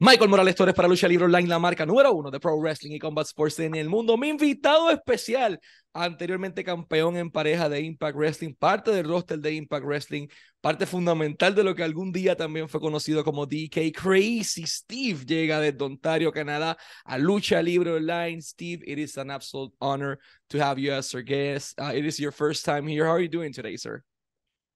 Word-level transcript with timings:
Michael 0.00 0.30
Morales 0.30 0.54
Torres 0.54 0.76
para 0.76 0.86
Lucha 0.86 1.08
Libre 1.08 1.24
Online, 1.24 1.48
la 1.48 1.58
marca 1.58 1.84
número 1.84 2.12
uno 2.12 2.30
de 2.30 2.38
Pro 2.38 2.56
Wrestling 2.56 2.92
y 2.92 3.00
Combat 3.00 3.26
Sports 3.26 3.58
en 3.58 3.74
el 3.74 3.88
mundo. 3.88 4.16
Mi 4.16 4.28
invitado 4.28 4.92
especial, 4.92 5.58
anteriormente 5.92 6.62
campeón 6.62 7.16
en 7.16 7.32
pareja 7.32 7.68
de 7.68 7.80
Impact 7.80 8.16
Wrestling, 8.16 8.54
parte 8.54 8.92
del 8.92 9.08
roster 9.08 9.40
de 9.40 9.54
Impact 9.54 9.84
Wrestling, 9.84 10.28
parte 10.60 10.86
fundamental 10.86 11.52
de 11.52 11.64
lo 11.64 11.74
que 11.74 11.82
algún 11.82 12.12
día 12.12 12.36
también 12.36 12.68
fue 12.68 12.80
conocido 12.80 13.24
como 13.24 13.44
DK 13.44 13.92
Crazy 13.92 14.64
Steve, 14.68 15.24
llega 15.26 15.58
desde 15.58 15.84
Ontario, 15.84 16.30
Canadá, 16.30 16.76
a 17.04 17.18
Lucha 17.18 17.60
Libre 17.60 17.90
Online. 17.90 18.40
Steve, 18.40 18.84
it 18.86 19.00
is 19.00 19.18
an 19.18 19.32
absolute 19.32 19.74
honor 19.80 20.16
to 20.48 20.62
have 20.62 20.80
you 20.80 20.92
as 20.92 21.12
our 21.12 21.24
guest. 21.24 21.76
Uh, 21.76 21.90
it 21.92 22.04
is 22.04 22.20
your 22.20 22.30
first 22.30 22.64
time 22.64 22.86
here. 22.86 23.04
How 23.04 23.14
are 23.14 23.20
you 23.20 23.28
doing 23.28 23.52
today, 23.52 23.76
sir? 23.76 24.04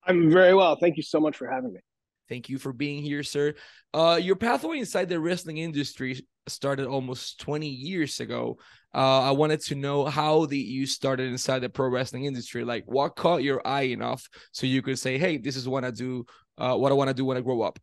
I'm 0.05 0.33
very 0.33 0.53
well. 0.53 0.77
Thank 0.81 0.97
you 0.97 1.05
so 1.05 1.21
much 1.21 1.37
for 1.37 1.49
having 1.49 1.75
me. 1.75 1.81
Thank 2.29 2.49
you 2.49 2.59
for 2.59 2.73
being 2.73 3.03
here, 3.03 3.23
sir. 3.23 3.55
Uh, 3.93 4.19
your 4.21 4.37
pathway 4.37 4.79
inside 4.79 5.09
the 5.09 5.21
wrestling 5.21 5.59
industry 5.59 6.25
started 6.47 6.87
almost 6.87 7.41
20 7.41 7.69
years 7.69 8.21
ago. 8.21 8.59
Uh, 8.95 9.21
I 9.21 9.31
wanted 9.33 9.61
to 9.63 9.75
know 9.75 10.05
how 10.05 10.47
the 10.47 10.59
you 10.59 10.87
started 10.87 11.31
inside 11.31 11.61
the 11.61 11.69
pro 11.69 11.89
wrestling 11.89 12.25
industry. 12.25 12.65
Like, 12.65 12.85
what 12.87 13.17
caught 13.17 13.43
your 13.43 13.67
eye 13.67 13.83
enough 13.83 14.29
so 14.53 14.67
you 14.67 14.83
could 14.83 14.99
say, 14.99 15.19
"Hey, 15.19 15.39
this 15.39 15.57
is 15.57 15.69
what 15.69 15.85
I 15.85 15.91
do. 15.91 16.27
Uh, 16.59 16.77
what 16.77 16.93
I 16.93 16.95
want 16.95 17.09
to 17.09 17.15
do 17.15 17.25
when 17.25 17.37
I 17.37 17.41
grow 17.41 17.63
up." 17.63 17.79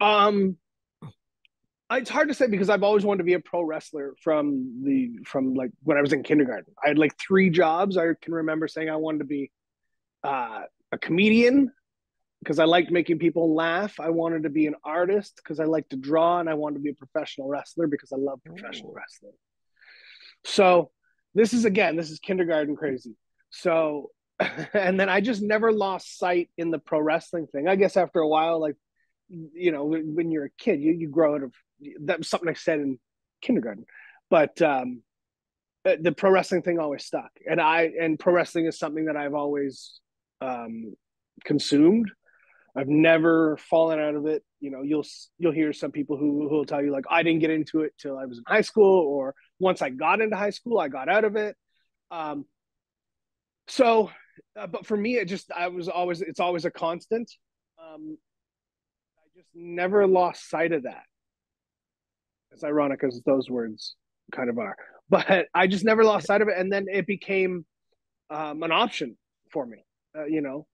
Um, 0.00 0.56
it's 1.90 2.10
hard 2.10 2.28
to 2.28 2.34
say 2.34 2.46
because 2.46 2.70
I've 2.70 2.82
always 2.82 3.04
wanted 3.04 3.18
to 3.18 3.24
be 3.24 3.34
a 3.34 3.40
pro 3.40 3.62
wrestler 3.62 4.14
from 4.22 4.82
the 4.84 5.18
from 5.24 5.54
like 5.54 5.70
when 5.82 5.96
I 5.96 6.02
was 6.02 6.12
in 6.12 6.22
kindergarten. 6.22 6.72
I 6.82 6.88
had 6.88 6.98
like 6.98 7.16
three 7.18 7.50
jobs. 7.50 7.96
I 7.96 8.08
can 8.20 8.34
remember 8.34 8.68
saying 8.68 8.88
I 8.88 8.96
wanted 8.96 9.18
to 9.18 9.24
be 9.24 9.50
uh, 10.22 10.62
a 10.92 10.98
comedian, 10.98 11.72
because 12.42 12.58
I 12.58 12.64
liked 12.64 12.90
making 12.90 13.18
people 13.18 13.54
laugh. 13.54 14.00
I 14.00 14.10
wanted 14.10 14.44
to 14.44 14.50
be 14.50 14.66
an 14.66 14.74
artist 14.84 15.36
because 15.36 15.60
I 15.60 15.64
liked 15.64 15.90
to 15.90 15.96
draw, 15.96 16.40
and 16.40 16.48
I 16.48 16.54
wanted 16.54 16.76
to 16.76 16.80
be 16.80 16.90
a 16.90 16.94
professional 16.94 17.48
wrestler 17.48 17.86
because 17.86 18.12
I 18.12 18.16
love 18.16 18.40
professional 18.44 18.90
Ooh. 18.90 18.96
wrestling. 18.96 19.32
So 20.44 20.90
this 21.34 21.52
is 21.52 21.64
again, 21.64 21.96
this 21.96 22.10
is 22.10 22.18
kindergarten 22.18 22.76
crazy. 22.76 23.14
So, 23.50 24.10
and 24.72 24.98
then 24.98 25.08
I 25.08 25.20
just 25.20 25.42
never 25.42 25.70
lost 25.70 26.18
sight 26.18 26.48
in 26.56 26.70
the 26.70 26.78
pro 26.78 27.00
wrestling 27.00 27.46
thing. 27.46 27.68
I 27.68 27.76
guess 27.76 27.96
after 27.96 28.20
a 28.20 28.28
while, 28.28 28.60
like 28.60 28.76
you 29.28 29.70
know, 29.70 29.84
when 29.84 30.30
you're 30.30 30.46
a 30.46 30.50
kid, 30.58 30.80
you 30.80 30.92
you 30.92 31.08
grow 31.08 31.34
out 31.34 31.42
of 31.42 31.52
that 32.04 32.18
was 32.18 32.28
something 32.28 32.48
I 32.48 32.54
said 32.54 32.80
in 32.80 32.98
kindergarten, 33.42 33.84
but 34.30 34.60
um, 34.62 35.02
the 35.84 36.12
pro 36.12 36.30
wrestling 36.30 36.62
thing 36.62 36.78
always 36.78 37.04
stuck, 37.04 37.30
and 37.48 37.60
I 37.60 37.90
and 38.00 38.18
pro 38.18 38.32
wrestling 38.32 38.66
is 38.66 38.78
something 38.78 39.04
that 39.04 39.16
I've 39.16 39.34
always 39.34 40.00
um, 40.40 40.94
consumed 41.44 42.10
I've 42.76 42.88
never 42.88 43.56
fallen 43.56 43.98
out 43.98 44.14
of 44.14 44.26
it. 44.26 44.44
You 44.60 44.70
know, 44.70 44.82
you'll 44.82 45.06
you'll 45.38 45.52
hear 45.52 45.72
some 45.72 45.90
people 45.90 46.16
who 46.16 46.48
who'll 46.48 46.64
tell 46.64 46.82
you 46.82 46.92
like 46.92 47.04
I 47.10 47.22
didn't 47.22 47.40
get 47.40 47.50
into 47.50 47.82
it 47.82 47.92
till 47.98 48.16
I 48.16 48.26
was 48.26 48.38
in 48.38 48.44
high 48.46 48.60
school, 48.60 49.06
or 49.06 49.34
once 49.58 49.82
I 49.82 49.90
got 49.90 50.20
into 50.20 50.36
high 50.36 50.50
school, 50.50 50.78
I 50.78 50.88
got 50.88 51.08
out 51.08 51.24
of 51.24 51.36
it. 51.36 51.56
Um, 52.10 52.44
so, 53.68 54.10
uh, 54.58 54.66
but 54.66 54.86
for 54.86 54.96
me, 54.96 55.16
it 55.16 55.26
just 55.26 55.50
I 55.50 55.68
was 55.68 55.88
always 55.88 56.22
it's 56.22 56.40
always 56.40 56.64
a 56.64 56.70
constant. 56.70 57.30
Um, 57.78 58.18
I 59.18 59.38
just 59.38 59.48
never 59.54 60.06
lost 60.06 60.48
sight 60.48 60.72
of 60.72 60.84
that. 60.84 61.04
As 62.52 62.64
ironic 62.64 63.02
as 63.04 63.20
those 63.24 63.48
words 63.48 63.96
kind 64.32 64.50
of 64.50 64.58
are, 64.58 64.76
but 65.08 65.46
I 65.54 65.66
just 65.66 65.84
never 65.84 66.04
lost 66.04 66.26
sight 66.26 66.42
of 66.42 66.48
it, 66.48 66.54
and 66.56 66.72
then 66.72 66.86
it 66.90 67.06
became 67.06 67.64
um, 68.28 68.62
an 68.62 68.72
option 68.72 69.16
for 69.52 69.66
me. 69.66 69.84
Uh, 70.16 70.24
you 70.24 70.40
know, 70.40 70.66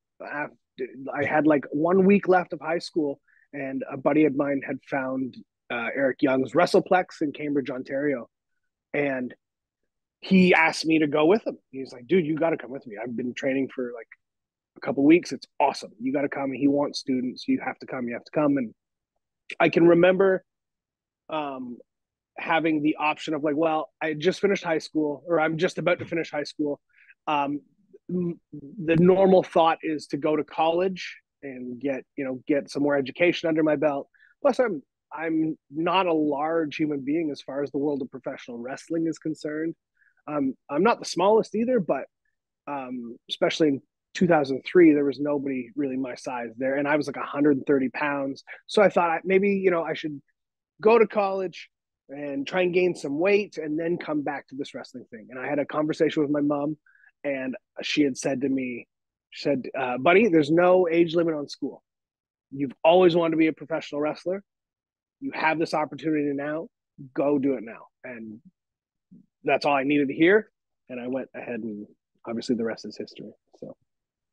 I 1.12 1.24
had 1.24 1.46
like 1.46 1.64
one 1.70 2.04
week 2.04 2.28
left 2.28 2.52
of 2.52 2.60
high 2.60 2.78
school, 2.78 3.20
and 3.52 3.82
a 3.90 3.96
buddy 3.96 4.24
of 4.24 4.36
mine 4.36 4.62
had 4.66 4.78
found 4.88 5.36
uh, 5.70 5.88
Eric 5.94 6.22
Young's 6.22 6.52
WrestlePlex 6.52 7.22
in 7.22 7.32
Cambridge, 7.32 7.70
Ontario, 7.70 8.28
and 8.94 9.34
he 10.20 10.54
asked 10.54 10.86
me 10.86 10.98
to 11.00 11.06
go 11.06 11.26
with 11.26 11.46
him. 11.46 11.58
He's 11.70 11.92
like, 11.92 12.06
"Dude, 12.06 12.26
you 12.26 12.36
got 12.36 12.50
to 12.50 12.56
come 12.56 12.70
with 12.70 12.86
me. 12.86 12.96
I've 13.02 13.16
been 13.16 13.34
training 13.34 13.68
for 13.74 13.92
like 13.94 14.08
a 14.76 14.80
couple 14.80 15.04
weeks. 15.04 15.32
It's 15.32 15.46
awesome. 15.60 15.92
You 16.00 16.12
got 16.12 16.22
to 16.22 16.28
come." 16.28 16.52
he 16.52 16.68
wants 16.68 16.98
students. 16.98 17.46
You 17.48 17.60
have 17.64 17.78
to 17.78 17.86
come. 17.86 18.08
You 18.08 18.14
have 18.14 18.24
to 18.24 18.32
come. 18.32 18.56
And 18.56 18.74
I 19.60 19.68
can 19.68 19.86
remember 19.86 20.44
um, 21.28 21.78
having 22.38 22.82
the 22.82 22.96
option 22.96 23.34
of 23.34 23.42
like, 23.42 23.56
well, 23.56 23.90
I 24.00 24.14
just 24.14 24.40
finished 24.40 24.64
high 24.64 24.78
school, 24.78 25.22
or 25.26 25.40
I'm 25.40 25.58
just 25.58 25.78
about 25.78 25.98
to 26.00 26.04
finish 26.04 26.30
high 26.30 26.44
school. 26.44 26.80
Um, 27.26 27.60
the 28.08 28.96
normal 28.96 29.42
thought 29.42 29.78
is 29.82 30.06
to 30.08 30.16
go 30.16 30.36
to 30.36 30.44
college 30.44 31.16
and 31.42 31.80
get 31.80 32.04
you 32.16 32.24
know 32.24 32.40
get 32.46 32.70
some 32.70 32.82
more 32.82 32.96
education 32.96 33.48
under 33.48 33.62
my 33.62 33.76
belt. 33.76 34.08
Plus 34.42 34.58
i'm 34.58 34.82
i'm 35.12 35.56
not 35.70 36.06
a 36.06 36.12
large 36.12 36.76
human 36.76 37.00
being 37.00 37.30
as 37.30 37.40
far 37.40 37.62
as 37.62 37.70
the 37.70 37.78
world 37.78 38.02
of 38.02 38.10
professional 38.10 38.58
wrestling 38.58 39.06
is 39.06 39.18
concerned. 39.18 39.74
Um, 40.28 40.54
i'm 40.70 40.82
not 40.82 40.98
the 40.98 41.04
smallest 41.04 41.54
either 41.54 41.80
but 41.80 42.04
um, 42.68 43.16
especially 43.28 43.68
in 43.68 43.82
2003 44.14 44.92
there 44.92 45.04
was 45.04 45.20
nobody 45.20 45.70
really 45.76 45.96
my 45.96 46.16
size 46.16 46.50
there 46.56 46.76
and 46.76 46.88
i 46.88 46.96
was 46.96 47.06
like 47.06 47.16
130 47.16 47.88
pounds. 47.90 48.44
So 48.66 48.82
i 48.82 48.88
thought 48.88 49.22
maybe 49.24 49.50
you 49.50 49.70
know 49.70 49.82
i 49.82 49.94
should 49.94 50.20
go 50.80 50.98
to 50.98 51.06
college 51.06 51.70
and 52.08 52.46
try 52.46 52.62
and 52.62 52.72
gain 52.72 52.94
some 52.94 53.18
weight 53.18 53.58
and 53.58 53.76
then 53.78 53.98
come 53.98 54.22
back 54.22 54.46
to 54.46 54.54
this 54.54 54.74
wrestling 54.74 55.04
thing. 55.10 55.26
And 55.30 55.38
i 55.38 55.48
had 55.48 55.58
a 55.58 55.64
conversation 55.64 56.22
with 56.22 56.30
my 56.30 56.40
mom 56.40 56.76
and 57.24 57.56
she 57.82 58.02
had 58.02 58.16
said 58.16 58.40
to 58.42 58.48
me, 58.48 58.86
she 59.30 59.42
said, 59.42 59.62
uh, 59.78 59.98
"Buddy, 59.98 60.28
there's 60.28 60.50
no 60.50 60.88
age 60.88 61.14
limit 61.14 61.34
on 61.34 61.48
school. 61.48 61.82
You've 62.50 62.74
always 62.82 63.14
wanted 63.14 63.32
to 63.32 63.36
be 63.36 63.48
a 63.48 63.52
professional 63.52 64.00
wrestler. 64.00 64.42
You 65.20 65.32
have 65.34 65.58
this 65.58 65.74
opportunity 65.74 66.32
now. 66.32 66.68
Go 67.14 67.38
do 67.38 67.54
it 67.54 67.64
now." 67.64 67.86
And 68.04 68.40
that's 69.44 69.66
all 69.66 69.74
I 69.74 69.84
needed 69.84 70.08
to 70.08 70.14
hear. 70.14 70.50
And 70.88 71.00
I 71.00 71.08
went 71.08 71.28
ahead, 71.34 71.60
and 71.60 71.86
obviously 72.26 72.56
the 72.56 72.64
rest 72.64 72.86
is 72.86 72.96
history. 72.96 73.30
So. 73.58 73.76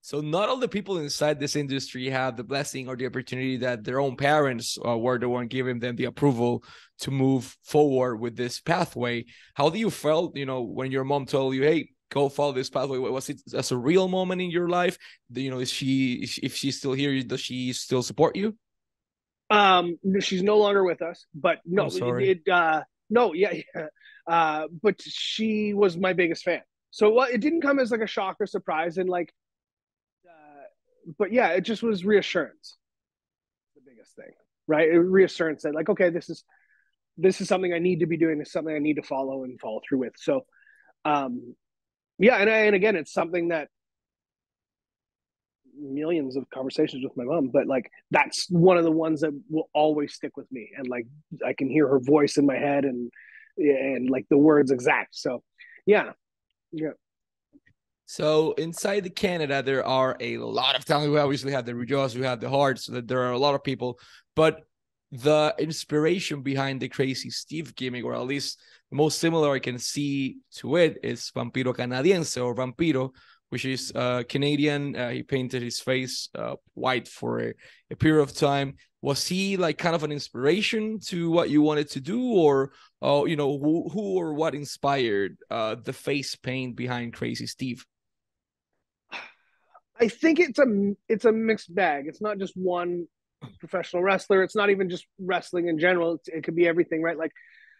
So 0.05 0.19
not 0.19 0.49
all 0.49 0.57
the 0.57 0.67
people 0.67 0.97
inside 0.97 1.39
this 1.39 1.55
industry 1.55 2.09
have 2.09 2.35
the 2.35 2.43
blessing 2.43 2.89
or 2.89 2.97
the 2.97 3.05
opportunity 3.05 3.55
that 3.57 3.85
their 3.85 4.01
own 4.01 4.17
parents 4.17 4.77
uh, 4.85 4.97
were 4.97 5.17
the 5.17 5.29
one 5.29 5.47
giving 5.47 5.79
them 5.79 5.95
the 5.95 6.05
approval 6.05 6.61
to 6.99 7.09
move 7.09 7.57
forward 7.63 8.17
with 8.17 8.35
this 8.35 8.59
pathway. 8.59 9.23
How 9.53 9.69
do 9.69 9.79
you 9.79 9.89
felt, 9.89 10.35
you 10.35 10.45
know, 10.45 10.61
when 10.61 10.91
your 10.91 11.05
mom 11.05 11.25
told 11.25 11.55
you, 11.55 11.63
"Hey, 11.63 11.92
go 12.13 12.29
follow 12.29 12.53
this 12.53 12.69
pathway? 12.69 12.97
Was 12.99 13.29
it 13.29 13.41
as 13.53 13.71
a 13.71 13.77
real 13.77 14.07
moment 14.07 14.41
in 14.41 14.51
your 14.51 14.69
life? 14.69 14.97
You 15.33 15.49
know 15.49 15.59
is 15.59 15.71
she 15.71 16.27
if 16.41 16.55
she's 16.55 16.77
still 16.77 16.93
here 16.93 17.21
does 17.23 17.41
she 17.41 17.73
still 17.73 18.03
support 18.03 18.35
you? 18.35 18.55
Um 19.49 19.97
she's 20.21 20.43
no 20.43 20.57
longer 20.57 20.83
with 20.83 21.01
us 21.01 21.25
but 21.33 21.59
no 21.65 21.89
oh, 22.01 22.15
it, 22.17 22.41
it 22.45 22.51
uh 22.51 22.83
no 23.09 23.33
yeah, 23.33 23.53
yeah. 23.75 23.87
uh 24.27 24.67
but 24.81 25.01
she 25.01 25.73
was 25.73 25.97
my 25.97 26.13
biggest 26.13 26.43
fan. 26.43 26.61
So 26.91 27.11
well, 27.11 27.27
it 27.31 27.41
didn't 27.41 27.61
come 27.61 27.79
as 27.79 27.91
like 27.91 28.01
a 28.01 28.07
shock 28.07 28.37
or 28.39 28.45
surprise 28.45 28.97
and 28.97 29.09
like 29.09 29.33
uh, 30.29 30.65
but 31.17 31.33
yeah 31.33 31.49
it 31.49 31.61
just 31.61 31.83
was 31.83 32.05
reassurance. 32.05 32.77
The 33.75 33.81
biggest 33.85 34.15
thing 34.15 34.31
right? 34.67 34.87
It, 34.87 34.99
reassurance 34.99 35.63
that 35.63 35.75
like 35.75 35.89
okay 35.89 36.09
this 36.09 36.29
is 36.29 36.43
this 37.17 37.41
is 37.41 37.47
something 37.47 37.73
i 37.73 37.79
need 37.79 37.99
to 37.99 38.07
be 38.07 38.17
doing. 38.17 38.41
Is 38.41 38.51
something 38.51 38.75
i 38.75 38.79
need 38.79 38.95
to 38.95 39.03
follow 39.03 39.43
and 39.43 39.59
follow 39.59 39.81
through 39.87 39.99
with. 39.99 40.13
So 40.17 40.45
um 41.05 41.55
yeah, 42.19 42.37
and 42.37 42.49
and 42.49 42.75
again, 42.75 42.95
it's 42.95 43.13
something 43.13 43.49
that 43.49 43.69
millions 45.75 46.35
of 46.35 46.49
conversations 46.49 47.03
with 47.03 47.15
my 47.17 47.23
mom, 47.23 47.49
but 47.49 47.67
like 47.67 47.89
that's 48.11 48.47
one 48.49 48.77
of 48.77 48.83
the 48.83 48.91
ones 48.91 49.21
that 49.21 49.31
will 49.49 49.69
always 49.73 50.13
stick 50.13 50.37
with 50.37 50.51
me, 50.51 50.71
and 50.77 50.87
like 50.87 51.05
I 51.45 51.53
can 51.53 51.69
hear 51.69 51.87
her 51.87 51.99
voice 51.99 52.37
in 52.37 52.45
my 52.45 52.57
head, 52.57 52.85
and 52.85 53.11
and 53.57 54.09
like 54.09 54.25
the 54.29 54.37
words 54.37 54.71
exact. 54.71 55.15
So, 55.15 55.43
yeah, 55.85 56.11
yeah. 56.71 56.91
So 58.05 58.53
inside 58.53 59.01
the 59.01 59.09
Canada, 59.09 59.63
there 59.63 59.85
are 59.85 60.17
a 60.19 60.37
lot 60.37 60.75
of 60.77 60.85
talent. 60.85 61.11
We 61.11 61.19
obviously 61.19 61.51
have 61.53 61.65
the 61.65 61.73
Rougeaus, 61.73 62.15
we 62.15 62.25
have 62.25 62.39
the 62.39 62.49
Harts, 62.49 62.85
so 62.85 62.93
that 62.93 63.07
there 63.07 63.23
are 63.23 63.31
a 63.31 63.39
lot 63.39 63.55
of 63.55 63.63
people, 63.63 63.99
but 64.35 64.63
the 65.13 65.53
inspiration 65.59 66.41
behind 66.41 66.81
the 66.81 66.89
crazy 66.89 67.29
Steve 67.29 67.75
gimmick, 67.75 68.03
or 68.03 68.15
at 68.15 68.25
least 68.25 68.59
the 68.89 68.95
most 68.95 69.19
similar 69.19 69.53
I 69.53 69.59
can 69.59 69.77
see 69.77 70.37
to 70.55 70.77
it, 70.77 70.97
is 71.03 71.31
Vampiro 71.35 71.73
Canadiense 71.75 72.43
or 72.43 72.55
Vampiro, 72.55 73.11
which 73.49 73.63
is 73.63 73.91
uh, 73.93 74.23
Canadian. 74.27 74.95
Uh, 74.95 75.09
he 75.09 75.21
painted 75.21 75.61
his 75.61 75.79
face 75.79 76.29
uh, 76.33 76.55
white 76.73 77.07
for 77.07 77.39
a, 77.41 77.53
a, 77.91 77.95
period 77.95 78.23
of 78.23 78.33
time. 78.33 78.73
Was 79.03 79.27
he 79.27 79.55
like 79.55 79.77
kind 79.77 79.95
of 79.95 80.03
an 80.03 80.11
inspiration 80.11 80.97
to 81.07 81.29
what 81.29 81.51
you 81.51 81.61
wanted 81.61 81.91
to 81.91 82.01
do, 82.01 82.31
or 82.33 82.71
uh, 83.03 83.23
you 83.25 83.35
know, 83.35 83.59
who, 83.59 83.89
who 83.89 84.17
or 84.17 84.33
what 84.33 84.55
inspired 84.55 85.37
uh, 85.51 85.75
the 85.75 85.93
face 85.93 86.35
paint 86.35 86.75
behind 86.75 87.13
Crazy 87.13 87.45
Steve? 87.45 87.85
I 89.99 90.07
think 90.07 90.39
it's 90.39 90.57
a 90.57 90.93
it's 91.07 91.25
a 91.25 91.31
mixed 91.31 91.73
bag. 91.73 92.05
It's 92.07 92.21
not 92.21 92.39
just 92.39 92.53
one 92.55 93.05
professional 93.59 94.03
wrestler. 94.03 94.43
It's 94.43 94.55
not 94.55 94.69
even 94.69 94.89
just 94.89 95.05
wrestling 95.19 95.67
in 95.67 95.79
general. 95.79 96.15
It's, 96.15 96.27
it 96.27 96.43
could 96.43 96.55
be 96.55 96.67
everything, 96.67 97.01
right? 97.01 97.17
Like, 97.17 97.31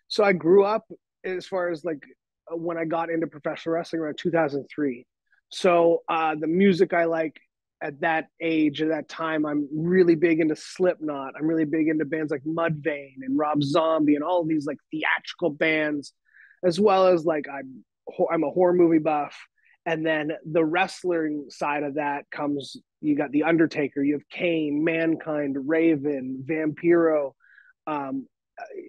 so 0.07 0.23
I 0.23 0.33
grew 0.33 0.63
up 0.63 0.85
as 1.23 1.45
far 1.45 1.69
as 1.69 1.83
like 1.83 2.03
uh, 2.51 2.55
when 2.55 2.77
I 2.77 2.85
got 2.85 3.09
into 3.09 3.27
professional 3.27 3.75
wrestling 3.75 4.01
around 4.01 4.17
2003. 4.17 5.05
So 5.49 6.03
uh, 6.09 6.35
the 6.39 6.47
music 6.47 6.93
I 6.93 7.05
like 7.05 7.37
at 7.81 7.99
that 7.99 8.27
age, 8.41 8.81
at 8.81 8.89
that 8.89 9.09
time, 9.09 9.45
I'm 9.45 9.67
really 9.75 10.15
big 10.15 10.39
into 10.39 10.55
Slipknot. 10.55 11.33
I'm 11.37 11.45
really 11.45 11.65
big 11.65 11.89
into 11.89 12.05
bands 12.05 12.31
like 12.31 12.43
Mudvayne 12.43 13.17
and 13.21 13.37
Rob 13.37 13.61
Zombie 13.61 14.15
and 14.15 14.23
all 14.23 14.45
these 14.45 14.65
like 14.65 14.77
theatrical 14.89 15.49
bands, 15.49 16.13
as 16.63 16.79
well 16.79 17.07
as 17.07 17.25
like 17.25 17.45
I'm 17.51 17.83
I'm 18.31 18.43
a 18.43 18.49
horror 18.49 18.73
movie 18.73 18.99
buff. 18.99 19.37
And 19.85 20.05
then 20.05 20.31
the 20.49 20.63
wrestling 20.63 21.47
side 21.49 21.83
of 21.83 21.95
that 21.95 22.25
comes. 22.31 22.77
You 23.01 23.17
got 23.17 23.31
the 23.31 23.43
Undertaker, 23.43 24.01
you 24.01 24.13
have 24.13 24.29
Kane, 24.29 24.83
Mankind, 24.83 25.57
Raven, 25.67 26.43
Vampiro. 26.47 27.33
Um, 27.85 28.27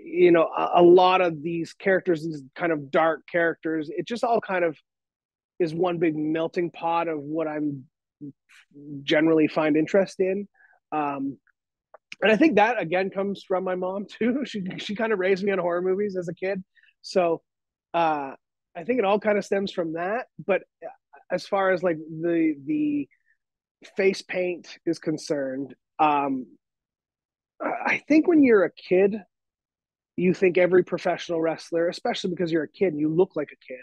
you 0.05 0.31
know, 0.31 0.45
a, 0.45 0.81
a 0.81 0.83
lot 0.83 1.21
of 1.21 1.43
these 1.43 1.73
characters, 1.73 2.23
these 2.23 2.43
kind 2.55 2.71
of 2.71 2.91
dark 2.91 3.23
characters. 3.31 3.91
It 3.91 4.07
just 4.07 4.23
all 4.23 4.41
kind 4.41 4.65
of 4.65 4.77
is 5.59 5.75
one 5.75 5.99
big 5.99 6.17
melting 6.17 6.71
pot 6.71 7.09
of 7.09 7.19
what 7.19 7.49
I'm 7.49 7.85
generally 9.03 9.49
find 9.49 9.77
interest 9.77 10.21
in. 10.21 10.49
Um, 10.93 11.39
and 12.23 12.31
I 12.31 12.37
think 12.37 12.57
that 12.57 12.81
again 12.81 13.11
comes 13.11 13.43
from 13.47 13.65
my 13.65 13.75
mom 13.75 14.07
too. 14.07 14.43
She 14.47 14.63
she 14.79 14.95
kind 14.95 15.13
of 15.13 15.19
raised 15.19 15.43
me 15.43 15.53
on 15.53 15.59
horror 15.59 15.83
movies 15.83 16.17
as 16.17 16.29
a 16.29 16.35
kid, 16.35 16.63
so 17.03 17.43
uh, 17.93 18.35
I 18.77 18.85
think 18.85 18.99
it 18.99 19.05
all 19.05 19.21
kind 19.21 19.39
of 19.39 19.45
stems 19.45 19.73
from 19.73 19.95
that. 19.95 20.27
But 20.45 20.63
as 21.31 21.47
far 21.47 21.73
as 21.73 21.83
like 21.83 21.97
the 21.97 22.55
the 22.67 23.09
face 23.97 24.23
paint 24.23 24.79
is 24.87 24.99
concerned, 24.99 25.75
um, 25.99 26.47
I 27.61 28.03
think 28.09 28.27
when 28.27 28.43
you're 28.43 28.65
a 28.65 28.73
kid, 28.73 29.23
you 30.17 30.35
think 30.35 30.59
every 30.59 30.85
professional 30.85 31.41
wrestler, 31.41 31.89
especially 31.89 32.31
because 32.31 32.53
you're 32.53 32.65
a 32.65 32.69
kid, 32.69 32.93
and 32.93 33.01
you 33.01 33.09
look 33.09 33.37
like 33.37 33.51
a 33.53 33.73
kid. 33.73 33.83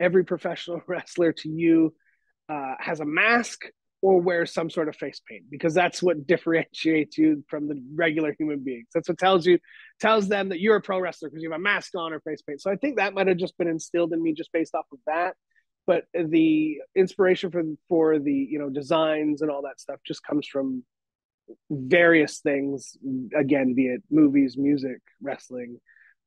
Every 0.00 0.24
professional 0.24 0.82
wrestler 0.88 1.32
to 1.32 1.48
you 1.48 1.94
uh, 2.48 2.74
has 2.78 3.00
a 3.00 3.04
mask 3.04 3.64
or 4.04 4.20
wear 4.20 4.44
some 4.44 4.68
sort 4.68 4.86
of 4.86 4.94
face 4.94 5.22
paint 5.26 5.44
because 5.50 5.72
that's 5.72 6.02
what 6.02 6.26
differentiates 6.26 7.16
you 7.16 7.42
from 7.48 7.66
the 7.66 7.82
regular 7.94 8.34
human 8.38 8.62
beings. 8.62 8.86
That's 8.92 9.08
what 9.08 9.16
tells 9.16 9.46
you 9.46 9.58
tells 9.98 10.28
them 10.28 10.50
that 10.50 10.60
you're 10.60 10.76
a 10.76 10.82
pro 10.82 11.00
wrestler 11.00 11.30
because 11.30 11.42
you 11.42 11.50
have 11.50 11.58
a 11.58 11.62
mask 11.62 11.94
on 11.96 12.12
or 12.12 12.20
face 12.20 12.42
paint. 12.42 12.60
So 12.60 12.70
I 12.70 12.76
think 12.76 12.98
that 12.98 13.14
might 13.14 13.28
have 13.28 13.38
just 13.38 13.56
been 13.56 13.66
instilled 13.66 14.12
in 14.12 14.22
me 14.22 14.34
just 14.34 14.52
based 14.52 14.74
off 14.74 14.84
of 14.92 14.98
that. 15.06 15.36
But 15.86 16.04
the 16.12 16.82
inspiration 16.94 17.50
for 17.50 17.62
for 17.88 18.18
the 18.18 18.30
you 18.30 18.58
know 18.58 18.68
designs 18.68 19.40
and 19.40 19.50
all 19.50 19.62
that 19.62 19.80
stuff 19.80 20.00
just 20.06 20.22
comes 20.22 20.46
from 20.46 20.84
various 21.70 22.40
things. 22.40 22.98
Again, 23.34 23.72
be 23.72 23.86
it 23.86 24.02
movies, 24.10 24.58
music, 24.58 25.00
wrestling. 25.22 25.80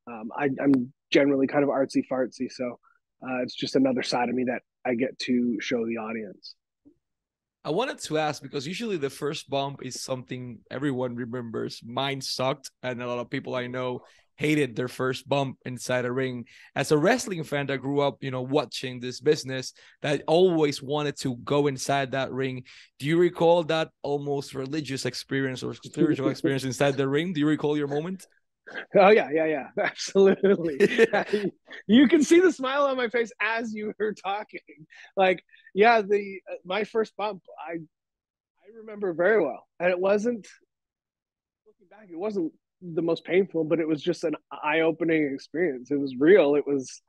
Um, 0.08 0.32
I, 0.36 0.50
I'm 0.60 0.92
generally 1.12 1.46
kind 1.46 1.64
of 1.64 1.70
artsy 1.70 2.02
fartsy, 2.12 2.52
so 2.52 2.80
uh, 3.22 3.44
it's 3.44 3.54
just 3.54 3.76
another 3.76 4.02
side 4.02 4.30
of 4.30 4.36
me 4.36 4.46
that 4.46 4.64
I 4.84 4.96
get 4.96 5.20
to 5.28 5.58
show 5.62 5.86
the 5.86 5.98
audience. 5.98 6.56
I 7.64 7.72
wanted 7.72 8.00
to 8.00 8.18
ask 8.18 8.42
because 8.42 8.66
usually 8.66 8.98
the 8.98 9.10
first 9.10 9.50
bump 9.50 9.82
is 9.84 10.02
something 10.02 10.60
everyone 10.72 11.16
remembers. 11.16 11.82
Mine 11.86 12.22
sucked, 12.22 12.72
and 12.82 13.02
a 13.02 13.08
lot 13.08 13.20
of 13.20 13.30
people 13.30 13.56
I 13.56 13.68
know 13.68 14.04
hated 14.38 14.76
their 14.76 14.88
first 14.88 15.28
bump 15.28 15.58
inside 15.66 16.06
a 16.06 16.12
ring. 16.12 16.46
As 16.76 16.92
a 16.92 16.98
wrestling 16.98 17.44
fan 17.44 17.66
that 17.68 17.80
grew 17.80 18.00
up, 18.00 18.24
you 18.24 18.32
know, 18.32 18.44
watching 18.44 19.00
this 19.00 19.20
business, 19.20 19.74
that 20.02 20.24
always 20.28 20.82
wanted 20.82 21.18
to 21.20 21.36
go 21.38 21.68
inside 21.68 22.12
that 22.12 22.32
ring. 22.32 22.64
Do 23.00 23.08
you 23.08 23.18
recall 23.18 23.64
that 23.64 23.90
almost 24.04 24.54
religious 24.54 25.06
experience 25.06 25.64
or 25.64 25.74
spiritual 25.74 26.30
experience 26.34 26.64
inside 26.64 26.96
the 26.98 27.08
ring? 27.08 27.34
Do 27.34 27.40
you 27.40 27.48
recall 27.48 27.76
your 27.76 27.88
moment? 27.88 28.28
Oh 28.96 29.10
yeah, 29.10 29.30
yeah, 29.32 29.46
yeah, 29.46 29.68
absolutely. 29.84 30.78
you 31.88 32.08
can 32.08 32.24
see 32.24 32.40
the 32.40 32.52
smile 32.52 32.84
on 32.86 32.98
my 32.98 33.10
face 33.10 33.32
as 33.42 33.74
you 33.74 33.94
were 34.00 34.14
talking. 34.14 34.60
Like, 35.16 35.44
yeah, 35.74 36.02
the 36.02 36.40
uh, 36.52 36.56
my 36.66 36.84
first 36.84 37.16
bump, 37.18 37.44
I 37.60 37.74
I 37.74 38.78
remember 38.80 39.14
very 39.14 39.42
well, 39.42 39.66
and 39.80 39.90
it 39.90 40.00
wasn't 40.00 40.48
looking 41.66 41.88
back, 41.90 42.08
it 42.12 42.20
wasn't 42.20 42.52
the 42.82 43.02
most 43.02 43.24
painful, 43.26 43.64
but 43.64 43.80
it 43.80 43.88
was 43.88 44.02
just 44.02 44.24
an 44.24 44.36
eye-opening 44.52 45.34
experience. 45.34 45.90
It 45.90 46.00
was 46.00 46.16
real. 46.20 46.56
It 46.56 46.68
was, 46.68 47.02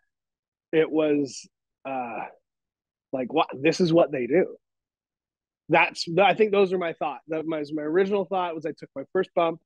it 0.72 0.90
was, 0.90 1.46
uh, 1.84 2.20
like 3.12 3.32
what 3.32 3.48
this 3.58 3.80
is 3.80 3.92
what 3.92 4.12
they 4.12 4.26
do. 4.26 4.56
That's 5.68 6.06
I 6.18 6.34
think 6.34 6.52
those 6.52 6.72
are 6.72 6.78
my 6.78 6.94
thought. 6.94 7.20
That 7.28 7.46
my 7.46 7.62
my 7.72 7.82
original 7.82 8.24
thought 8.24 8.54
was 8.54 8.64
I 8.66 8.72
took 8.78 8.90
my 8.94 9.04
first 9.12 9.30
bump, 9.34 9.60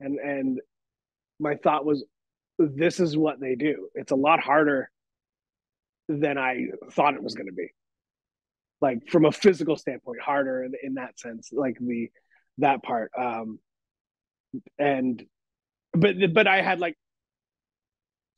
and 0.00 0.18
and 0.18 0.60
my 1.44 1.54
thought 1.56 1.84
was 1.84 2.04
this 2.58 2.98
is 2.98 3.16
what 3.16 3.38
they 3.38 3.54
do. 3.54 3.88
It's 3.94 4.12
a 4.12 4.16
lot 4.16 4.40
harder 4.40 4.90
than 6.08 6.38
I 6.38 6.68
thought 6.92 7.14
it 7.14 7.22
was 7.22 7.34
going 7.34 7.46
to 7.46 7.52
be. 7.52 7.68
Like 8.80 9.08
from 9.08 9.24
a 9.26 9.32
physical 9.32 9.76
standpoint, 9.76 10.20
harder 10.20 10.64
in, 10.64 10.72
in 10.82 10.94
that 10.94 11.18
sense, 11.18 11.50
like 11.52 11.76
the 11.78 12.10
that 12.58 12.82
part. 12.82 13.12
Um 13.16 13.58
and 14.78 15.24
but 15.92 16.16
but 16.32 16.46
I 16.46 16.62
had 16.62 16.80
like 16.80 16.96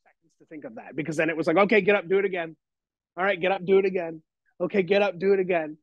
seconds 0.05 0.35
to 0.41 0.47
think 0.47 0.64
of 0.64 0.75
that 0.76 0.94
because 0.94 1.17
then 1.17 1.31
it 1.31 1.37
was 1.37 1.47
like, 1.47 1.56
okay, 1.56 1.81
get 1.81 1.97
up, 1.97 2.08
do 2.08 2.19
it 2.19 2.25
again. 2.25 2.56
All 3.17 3.25
right, 3.25 3.41
get 3.41 3.53
up, 3.53 3.64
do 3.64 3.79
it 3.79 3.87
again. 3.87 4.23
Okay, 4.61 4.82
get 4.82 5.03
up, 5.03 5.19
do 5.19 5.32
it 5.32 5.41
again. 5.41 5.79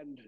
And 0.00 0.18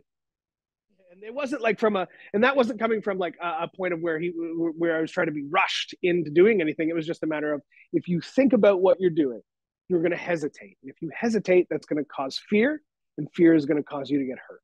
and 1.14 1.22
it 1.22 1.32
wasn't 1.32 1.62
like 1.62 1.78
from 1.78 1.96
a 1.96 2.06
and 2.32 2.44
that 2.44 2.56
wasn't 2.56 2.78
coming 2.78 3.00
from 3.00 3.18
like 3.18 3.36
a, 3.40 3.46
a, 3.62 3.70
point 3.74 3.94
of 3.94 4.00
where 4.00 4.18
he 4.18 4.32
where 4.76 4.96
i 4.96 5.00
was 5.00 5.10
trying 5.10 5.26
to 5.26 5.32
be 5.32 5.44
rushed 5.48 5.94
into 6.02 6.30
doing 6.30 6.60
anything. 6.60 6.88
It 6.88 6.94
was 6.94 7.06
just 7.06 7.22
a 7.22 7.26
matter 7.26 7.52
of 7.52 7.62
if 7.92 8.08
you 8.08 8.20
think 8.20 8.52
about 8.52 8.82
what 8.82 9.00
you're 9.00 9.10
doing 9.10 9.40
you're 9.88 10.00
going 10.00 10.12
to 10.12 10.16
hesitate. 10.16 10.76
And 10.82 10.90
if 10.90 11.00
you 11.02 11.10
hesitate 11.14 11.66
that's 11.70 11.86
going 11.86 12.02
to 12.02 12.08
cause 12.08 12.40
fear 12.48 12.80
and 13.18 13.28
fear 13.34 13.54
is 13.54 13.66
going 13.66 13.76
to 13.76 13.82
cause 13.82 14.10
you 14.10 14.18
to 14.18 14.24
get 14.24 14.38
hurt. 14.38 14.62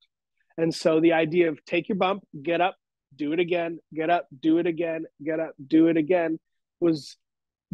And 0.56 0.74
so 0.74 1.00
the 1.00 1.12
idea 1.12 1.48
of 1.48 1.64
take 1.64 1.88
your 1.88 1.96
bump 1.96 2.24
get 2.42 2.60
up 2.60 2.76
do 3.16 3.32
it 3.32 3.40
again 3.40 3.78
get 3.92 4.08
up 4.08 4.28
do 4.40 4.58
it 4.58 4.66
again 4.68 5.04
get 5.24 5.40
up 5.40 5.52
do 5.66 5.88
it 5.88 5.96
again 5.96 6.38
was 6.78 7.16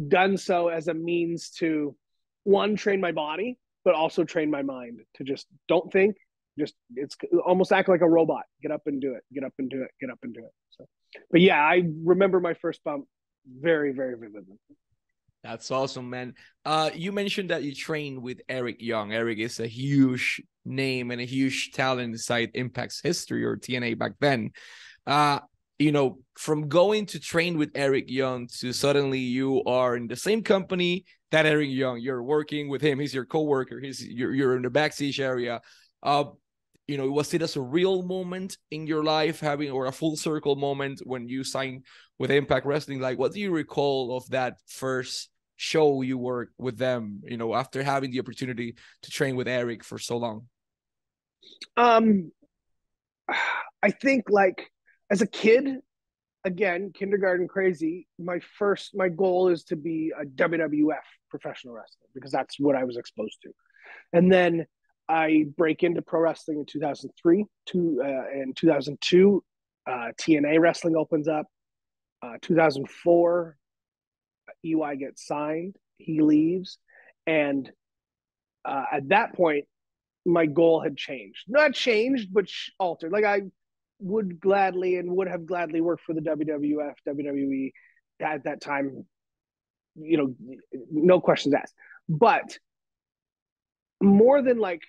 done 0.07 0.35
so 0.35 0.67
as 0.67 0.87
a 0.87 0.93
means 0.93 1.51
to 1.51 1.95
one 2.43 2.75
train 2.75 2.99
my 2.99 3.11
body 3.11 3.55
but 3.85 3.93
also 3.93 4.23
train 4.23 4.49
my 4.49 4.63
mind 4.63 4.99
to 5.13 5.23
just 5.23 5.45
don't 5.67 5.91
think 5.93 6.15
just 6.57 6.73
it's 6.95 7.15
almost 7.45 7.71
act 7.71 7.89
like 7.89 8.01
a 8.01 8.09
robot. 8.09 8.43
Get 8.61 8.71
up 8.71 8.81
and 8.85 9.01
do 9.01 9.13
it. 9.13 9.23
Get 9.33 9.43
up 9.43 9.53
and 9.59 9.69
do 9.69 9.81
it. 9.81 9.91
Get 9.99 10.09
up 10.09 10.19
and 10.23 10.33
do 10.33 10.41
it. 10.41 10.51
So, 10.71 10.85
but 11.31 11.41
yeah, 11.41 11.59
I 11.59 11.83
remember 12.03 12.39
my 12.39 12.53
first 12.55 12.83
bump 12.83 13.05
very, 13.47 13.93
very 13.93 14.15
vividly. 14.15 14.57
That's 15.43 15.71
awesome, 15.71 16.09
man. 16.09 16.33
Uh, 16.65 16.89
you 16.93 17.11
mentioned 17.11 17.51
that 17.51 17.63
you 17.63 17.73
trained 17.73 18.21
with 18.21 18.41
Eric 18.49 18.77
Young. 18.79 19.13
Eric 19.13 19.39
is 19.39 19.59
a 19.59 19.67
huge 19.67 20.41
name 20.65 21.11
and 21.11 21.21
a 21.21 21.25
huge 21.25 21.71
talent 21.71 22.11
inside 22.11 22.51
Impact's 22.53 23.01
history 23.01 23.45
or 23.45 23.55
TNA 23.55 23.97
back 23.97 24.13
then. 24.19 24.51
Uh, 25.05 25.39
you 25.79 25.91
know, 25.91 26.19
from 26.35 26.67
going 26.67 27.05
to 27.05 27.19
train 27.19 27.57
with 27.57 27.71
Eric 27.75 28.09
Young 28.09 28.47
to 28.59 28.73
suddenly 28.73 29.19
you 29.19 29.63
are 29.65 29.95
in 29.95 30.07
the 30.07 30.15
same 30.15 30.41
company 30.41 31.05
that 31.31 31.45
Eric 31.45 31.69
Young, 31.69 31.99
you're 31.99 32.23
working 32.23 32.67
with 32.67 32.81
him. 32.81 32.99
He's 32.99 33.13
your 33.13 33.25
coworker. 33.25 33.79
He's 33.79 34.05
you're, 34.05 34.33
you're 34.33 34.55
in 34.55 34.63
the 34.63 34.69
backstage 34.69 35.19
area. 35.19 35.61
Uh, 36.01 36.25
you 36.87 36.97
know, 36.97 37.09
was 37.11 37.33
it 37.33 37.41
as 37.41 37.55
a 37.55 37.61
real 37.61 38.01
moment 38.01 38.57
in 38.71 38.87
your 38.87 39.03
life, 39.03 39.41
having 39.41 39.69
or 39.71 39.87
a 39.87 39.91
full 39.91 40.15
circle 40.15 40.55
moment 40.55 41.01
when 41.03 41.27
you 41.27 41.43
signed 41.43 41.85
with 42.17 42.31
Impact 42.31 42.65
Wrestling? 42.65 42.99
Like, 42.99 43.19
what 43.19 43.33
do 43.33 43.41
you 43.41 43.51
recall 43.51 44.15
of 44.15 44.27
that 44.29 44.59
first 44.67 45.29
show 45.57 46.01
you 46.01 46.17
worked 46.17 46.53
with 46.57 46.77
them? 46.77 47.21
You 47.25 47.37
know, 47.37 47.53
after 47.53 47.83
having 47.83 48.11
the 48.11 48.19
opportunity 48.19 48.75
to 49.01 49.11
train 49.11 49.35
with 49.35 49.47
Eric 49.47 49.83
for 49.83 49.99
so 49.99 50.17
long. 50.17 50.47
Um, 51.75 52.31
I 53.83 53.91
think 53.91 54.29
like 54.29 54.71
as 55.11 55.21
a 55.21 55.27
kid, 55.27 55.67
again, 56.45 56.91
kindergarten 56.93 57.49
crazy. 57.49 58.07
My 58.17 58.39
first, 58.57 58.95
my 58.95 59.09
goal 59.09 59.49
is 59.49 59.65
to 59.65 59.75
be 59.75 60.13
a 60.17 60.25
WWF 60.25 60.95
professional 61.29 61.73
wrestler 61.73 62.07
because 62.13 62.31
that's 62.31 62.57
what 62.57 62.77
I 62.77 62.85
was 62.85 62.95
exposed 62.95 63.37
to, 63.43 63.51
and 64.13 64.31
then 64.31 64.65
I 65.09 65.45
break 65.57 65.83
into 65.83 66.01
pro 66.01 66.19
wrestling 66.19 66.59
in 66.59 66.65
2003. 66.65 67.45
Two, 67.65 68.01
uh, 68.03 68.29
in 68.33 68.53
2002, 68.55 69.43
uh, 69.89 69.91
TNA 70.19 70.59
wrestling 70.59 70.95
opens 70.95 71.27
up. 71.27 71.45
Uh, 72.21 72.33
2004, 72.41 73.57
EY 74.65 74.95
gets 74.97 75.25
signed. 75.25 75.75
He 75.97 76.21
leaves, 76.21 76.77
and 77.25 77.71
uh, 78.65 78.83
at 78.91 79.09
that 79.09 79.33
point, 79.33 79.65
my 80.25 80.45
goal 80.45 80.81
had 80.81 80.97
changed. 80.97 81.45
Not 81.47 81.73
changed, 81.73 82.33
but 82.33 82.45
altered. 82.79 83.11
Like 83.11 83.23
I 83.23 83.43
would 83.99 84.39
gladly 84.39 84.97
and 84.97 85.09
would 85.15 85.27
have 85.27 85.45
gladly 85.45 85.81
worked 85.81 86.03
for 86.03 86.13
the 86.13 86.21
WWF, 86.21 86.93
WWE 87.07 87.71
at 88.21 88.43
that 88.43 88.61
time. 88.61 89.05
You 89.95 90.17
know, 90.17 90.35
no 90.91 91.19
questions 91.19 91.55
asked. 91.55 91.73
But 92.09 92.57
more 94.01 94.41
than 94.41 94.59
like 94.59 94.81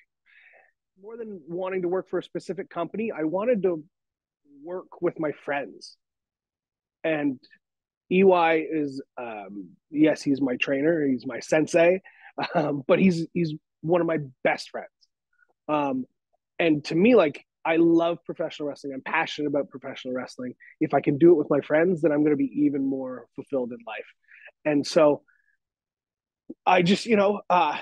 more 1.01 1.17
than 1.17 1.41
wanting 1.47 1.83
to 1.83 1.89
work 1.89 2.09
for 2.09 2.19
a 2.19 2.23
specific 2.23 2.71
company, 2.71 3.13
I 3.13 3.25
wanted 3.25 3.63
to 3.65 3.83
work 4.63 5.01
with 5.01 5.19
my 5.19 5.33
friends. 5.45 5.97
And 7.05 7.39
EY 8.11 8.67
is 8.71 9.03
um, 9.17 9.71
yes, 9.91 10.23
he's 10.23 10.41
my 10.41 10.57
trainer, 10.57 11.07
he's 11.07 11.27
my 11.27 11.41
sensei, 11.41 12.01
um, 12.55 12.83
but 12.87 12.99
he's 12.99 13.27
he's 13.33 13.55
one 13.81 14.01
of 14.01 14.07
my 14.07 14.19
best 14.43 14.71
friends. 14.71 14.89
Um, 15.69 16.05
and 16.59 16.85
to 16.87 16.95
me, 16.95 17.15
like 17.15 17.45
I 17.65 17.77
love 17.77 18.19
professional 18.25 18.69
wrestling. 18.69 18.95
I'm 18.95 19.03
passionate 19.03 19.49
about 19.49 19.69
professional 19.69 20.15
wrestling. 20.15 20.55
If 20.81 20.95
I 20.95 21.01
can 21.01 21.19
do 21.19 21.33
it 21.33 21.37
with 21.37 21.51
my 21.51 21.61
friends, 21.61 22.01
then 22.01 22.13
I'm 22.13 22.21
going 22.21 22.33
to 22.33 22.37
be 22.37 22.63
even 22.65 22.85
more 22.85 23.27
fulfilled 23.37 23.73
in 23.73 23.79
life. 23.87 24.07
And 24.65 24.87
so 24.87 25.23
I 26.67 26.83
just, 26.83 27.05
you 27.05 27.17
know, 27.17 27.43
uh, 27.51 27.77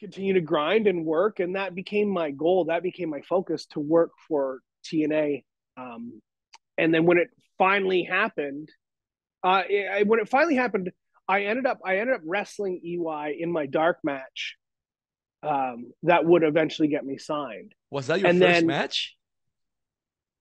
continue 0.00 0.34
to 0.34 0.40
grind 0.40 0.86
and 0.86 1.04
work. 1.04 1.38
And 1.38 1.54
that 1.54 1.74
became 1.74 2.08
my 2.08 2.30
goal. 2.30 2.64
That 2.64 2.82
became 2.82 3.10
my 3.10 3.20
focus 3.20 3.66
to 3.66 3.80
work 3.80 4.10
for 4.26 4.60
TNA. 4.84 5.44
Um, 5.76 6.20
and 6.78 6.92
then 6.92 7.04
when 7.04 7.18
it 7.18 7.28
finally 7.58 8.02
happened, 8.02 8.70
uh, 9.44 9.62
it, 9.68 10.06
when 10.06 10.18
it 10.18 10.28
finally 10.28 10.56
happened, 10.56 10.90
I 11.28 11.44
ended 11.44 11.66
up 11.66 11.78
I 11.84 11.98
ended 11.98 12.16
up 12.16 12.22
wrestling 12.24 12.80
EY 12.84 13.36
in 13.38 13.52
my 13.52 13.66
dark 13.66 13.98
match. 14.02 14.56
Um, 15.42 15.92
that 16.02 16.24
would 16.24 16.42
eventually 16.42 16.88
get 16.88 17.04
me 17.04 17.16
signed. 17.16 17.74
Was 17.90 18.08
that 18.08 18.20
your 18.20 18.28
and 18.28 18.40
first 18.40 18.52
then, 18.52 18.66
match? 18.66 19.16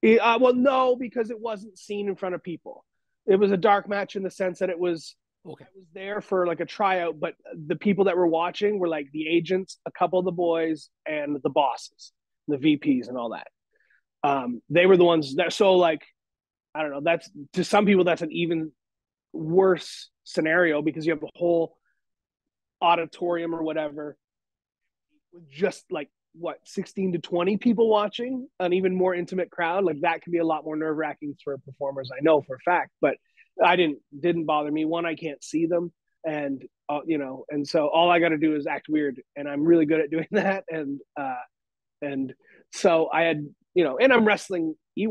It, 0.01 0.19
uh, 0.19 0.39
well, 0.41 0.53
no, 0.53 0.95
because 0.95 1.29
it 1.29 1.39
wasn't 1.39 1.77
seen 1.77 2.07
in 2.07 2.15
front 2.15 2.35
of 2.35 2.43
people. 2.43 2.85
It 3.25 3.35
was 3.35 3.51
a 3.51 3.57
dark 3.57 3.87
match 3.87 4.15
in 4.15 4.23
the 4.23 4.31
sense 4.31 4.59
that 4.59 4.69
it 4.69 4.79
was 4.79 5.15
okay. 5.45 5.65
I 5.65 5.77
was 5.77 5.87
there 5.93 6.21
for 6.21 6.47
like 6.47 6.59
a 6.59 6.65
tryout, 6.65 7.19
but 7.19 7.35
the 7.67 7.75
people 7.75 8.05
that 8.05 8.17
were 8.17 8.27
watching 8.27 8.79
were 8.79 8.87
like 8.87 9.07
the 9.11 9.27
agents, 9.27 9.77
a 9.85 9.91
couple 9.91 10.19
of 10.19 10.25
the 10.25 10.31
boys, 10.31 10.89
and 11.05 11.37
the 11.41 11.49
bosses, 11.49 12.11
the 12.47 12.57
VPs, 12.57 13.07
and 13.07 13.17
all 13.17 13.29
that. 13.29 13.47
Um, 14.23 14.61
they 14.69 14.85
were 14.85 14.97
the 14.97 15.05
ones 15.05 15.35
that 15.35 15.53
so 15.53 15.75
like 15.75 16.01
I 16.75 16.81
don't 16.81 16.91
know. 16.91 17.01
That's 17.03 17.29
to 17.53 17.63
some 17.63 17.85
people 17.85 18.03
that's 18.03 18.21
an 18.21 18.31
even 18.31 18.71
worse 19.33 20.09
scenario 20.23 20.81
because 20.81 21.05
you 21.05 21.13
have 21.13 21.23
a 21.23 21.29
whole 21.35 21.75
auditorium 22.81 23.53
or 23.53 23.63
whatever 23.63 24.17
with 25.33 25.49
just 25.49 25.85
like 25.91 26.09
what 26.33 26.59
16 26.63 27.13
to 27.13 27.19
20 27.19 27.57
people 27.57 27.89
watching 27.89 28.47
an 28.59 28.73
even 28.73 28.95
more 28.95 29.15
intimate 29.15 29.49
crowd 29.49 29.83
like 29.83 29.99
that 30.01 30.21
can 30.21 30.31
be 30.31 30.37
a 30.37 30.45
lot 30.45 30.63
more 30.63 30.75
nerve 30.75 30.95
wracking 30.95 31.35
for 31.43 31.57
performers 31.57 32.11
i 32.15 32.21
know 32.21 32.41
for 32.41 32.55
a 32.55 32.59
fact 32.59 32.91
but 33.01 33.15
i 33.63 33.75
didn't 33.75 33.99
didn't 34.17 34.45
bother 34.45 34.71
me. 34.71 34.85
One 34.85 35.05
i 35.05 35.15
can't 35.15 35.43
see 35.43 35.65
them. 35.65 35.91
And 36.25 36.63
uh, 36.89 36.99
you 37.05 37.17
know 37.17 37.45
and 37.49 37.67
so 37.67 37.87
all 37.87 38.09
i 38.09 38.19
got 38.19 38.29
to 38.29 38.37
do 38.37 38.55
is 38.55 38.67
act 38.67 38.87
weird. 38.89 39.21
And 39.35 39.47
i'm 39.47 39.63
really 39.63 39.85
good 39.85 40.01
at 40.01 40.11
doing 40.11 40.27
that. 40.31 40.63
And 40.69 40.99
uh 41.19 41.35
and 42.01 42.33
so 42.71 43.09
i 43.11 43.23
had 43.23 43.45
you 43.73 43.83
know 43.83 43.97
and 43.97 44.13
i'm 44.13 44.25
wrestling 44.25 44.75
ey 44.97 45.07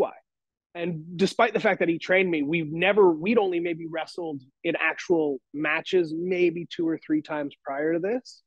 and 0.75 1.17
despite 1.17 1.55
the 1.55 1.61
fact 1.61 1.81
that 1.81 1.89
he 1.89 1.99
trained 1.99 2.31
me 2.31 2.43
we've 2.43 2.73
never 2.73 3.11
we'd 3.11 3.39
only 3.39 3.61
maybe 3.61 3.87
wrestled 3.87 4.43
in 4.65 4.75
actual 4.79 5.39
matches 5.53 6.15
maybe 6.17 6.67
two 6.71 6.87
or 6.87 6.99
three 6.99 7.23
times 7.23 7.55
prior 7.65 7.95
to 7.95 7.99
this. 7.99 8.43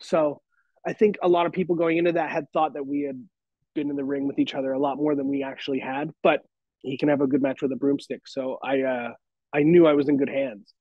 So 0.00 0.40
i 0.86 0.92
think 0.92 1.16
a 1.22 1.28
lot 1.28 1.46
of 1.46 1.52
people 1.52 1.76
going 1.76 1.98
into 1.98 2.12
that 2.12 2.30
had 2.30 2.46
thought 2.52 2.74
that 2.74 2.86
we 2.86 3.02
had 3.02 3.22
been 3.74 3.90
in 3.90 3.96
the 3.96 4.04
ring 4.04 4.26
with 4.26 4.38
each 4.38 4.54
other 4.54 4.72
a 4.72 4.78
lot 4.78 4.96
more 4.96 5.14
than 5.14 5.28
we 5.28 5.42
actually 5.42 5.80
had. 5.80 6.10
But 6.22 6.40
he 6.82 6.96
can 6.96 7.08
have 7.08 7.20
a 7.20 7.26
good 7.26 7.42
match 7.42 7.62
with 7.62 7.72
a 7.72 7.76
broomstick. 7.76 8.22
So 8.26 8.58
i 8.62 8.82
uh 8.82 9.12
i 9.54 9.62
knew 9.62 9.86
i 9.86 9.94
was 9.94 10.08
in 10.08 10.18
good 10.18 10.28
hands 10.28 10.74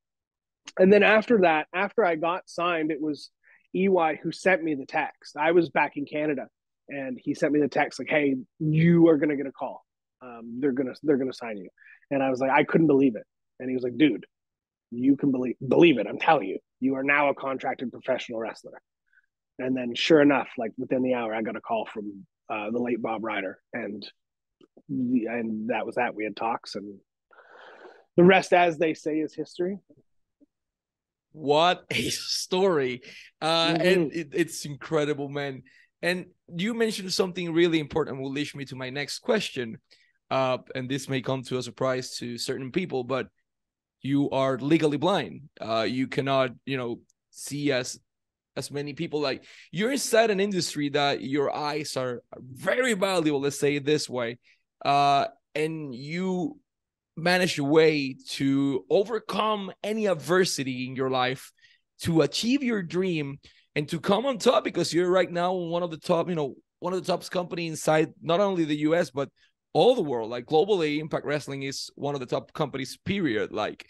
and 0.77 0.91
then 0.91 1.03
after 1.03 1.41
that 1.41 1.67
after 1.73 2.03
i 2.03 2.15
got 2.15 2.49
signed 2.49 2.91
it 2.91 3.01
was 3.01 3.29
ey 3.75 4.19
who 4.21 4.31
sent 4.31 4.63
me 4.63 4.75
the 4.75 4.85
text 4.85 5.37
i 5.37 5.51
was 5.51 5.69
back 5.69 5.93
in 5.95 6.05
canada 6.05 6.47
and 6.89 7.17
he 7.23 7.33
sent 7.33 7.53
me 7.53 7.61
the 7.61 7.67
text 7.67 7.99
like 7.99 8.09
hey 8.09 8.35
you 8.59 9.07
are 9.07 9.17
going 9.17 9.29
to 9.29 9.37
get 9.37 9.47
a 9.47 9.51
call 9.51 9.83
um, 10.23 10.59
they're 10.59 10.71
gonna 10.71 10.93
they're 11.03 11.17
gonna 11.17 11.33
sign 11.33 11.57
you. 11.57 11.69
And 12.11 12.21
I 12.21 12.29
was 12.29 12.39
like, 12.39 12.51
I 12.51 12.63
couldn't 12.63 12.87
believe 12.87 13.15
it. 13.15 13.23
And 13.59 13.69
he 13.69 13.75
was 13.75 13.83
like, 13.83 13.97
dude, 13.97 14.25
you 14.91 15.17
can 15.17 15.31
believe 15.31 15.55
believe 15.65 15.97
it. 15.97 16.07
I'm 16.07 16.19
telling 16.19 16.47
you, 16.47 16.59
you 16.79 16.95
are 16.95 17.03
now 17.03 17.29
a 17.29 17.35
contracted 17.35 17.91
professional 17.91 18.39
wrestler. 18.39 18.81
And 19.59 19.75
then, 19.77 19.93
sure 19.95 20.21
enough, 20.21 20.47
like 20.57 20.71
within 20.77 21.03
the 21.03 21.13
hour, 21.13 21.33
I 21.33 21.41
got 21.41 21.55
a 21.55 21.61
call 21.61 21.85
from 21.85 22.25
uh, 22.49 22.71
the 22.71 22.79
late 22.79 23.01
Bob 23.01 23.23
Ryder, 23.23 23.59
and 23.73 24.05
the, 24.89 25.25
and 25.27 25.69
that 25.69 25.85
was 25.85 25.95
that. 25.95 26.15
We 26.15 26.23
had 26.23 26.35
talks, 26.35 26.75
and 26.75 26.99
the 28.15 28.23
rest, 28.23 28.53
as 28.53 28.77
they 28.77 28.93
say, 28.93 29.19
is 29.19 29.33
history. 29.33 29.79
What 31.31 31.83
a 31.89 32.09
story! 32.09 33.01
Uh, 33.41 33.73
mm-hmm. 33.73 33.87
And 33.87 34.13
it, 34.13 34.29
it's 34.33 34.65
incredible, 34.65 35.29
man. 35.29 35.63
And 36.01 36.25
you 36.55 36.73
mentioned 36.73 37.13
something 37.13 37.53
really 37.53 37.79
important, 37.79 38.19
will 38.19 38.31
lead 38.31 38.53
me 38.55 38.65
to 38.65 38.75
my 38.75 38.89
next 38.89 39.19
question 39.19 39.77
uh, 40.33 40.57
and 40.73 40.89
this 40.89 41.07
may 41.07 41.21
come 41.21 41.43
to 41.43 41.59
a 41.59 41.61
surprise 41.61 42.17
to 42.17 42.39
certain 42.39 42.71
people, 42.71 43.03
but 43.03 43.27
you 44.01 44.31
are 44.31 44.57
legally 44.57 44.97
blind. 44.97 45.41
Uh, 45.61 45.85
you 45.87 46.07
cannot, 46.07 46.49
you 46.65 46.75
know, 46.75 46.99
see 47.29 47.71
as 47.71 47.99
as 48.55 48.71
many 48.71 48.93
people. 48.93 49.21
Like 49.21 49.43
you're 49.71 49.91
inside 49.91 50.31
an 50.31 50.39
industry 50.39 50.89
that 50.89 51.21
your 51.21 51.55
eyes 51.55 51.95
are 51.97 52.23
very 52.35 52.93
valuable. 52.93 53.41
Let's 53.41 53.59
say 53.59 53.75
it 53.75 53.85
this 53.85 54.09
way, 54.09 54.39
uh, 54.83 55.27
and 55.53 55.93
you 55.93 56.57
manage 57.15 57.59
a 57.59 57.63
way 57.63 58.15
to 58.27 58.85
overcome 58.89 59.71
any 59.83 60.07
adversity 60.07 60.87
in 60.87 60.95
your 60.95 61.09
life 61.09 61.51
to 62.01 62.21
achieve 62.21 62.63
your 62.63 62.81
dream 62.81 63.39
and 63.75 63.87
to 63.89 63.99
come 63.99 64.25
on 64.25 64.37
top 64.37 64.63
because 64.63 64.93
you're 64.93 65.09
right 65.09 65.31
now 65.31 65.53
one 65.53 65.83
of 65.83 65.91
the 65.91 65.97
top, 65.97 66.29
you 66.29 66.35
know, 66.35 66.55
one 66.79 66.93
of 66.93 67.03
the 67.03 67.11
top 67.11 67.27
company 67.29 67.67
inside 67.67 68.13
not 68.21 68.39
only 68.39 68.65
the 68.65 68.79
US 68.79 69.09
but 69.09 69.29
all 69.73 69.95
the 69.95 70.01
world. 70.01 70.29
Like 70.29 70.45
globally, 70.45 70.99
Impact 70.99 71.25
Wrestling 71.25 71.63
is 71.63 71.89
one 71.95 72.13
of 72.13 72.19
the 72.19 72.25
top 72.25 72.53
companies. 72.53 72.97
Period. 73.05 73.51
Like, 73.51 73.87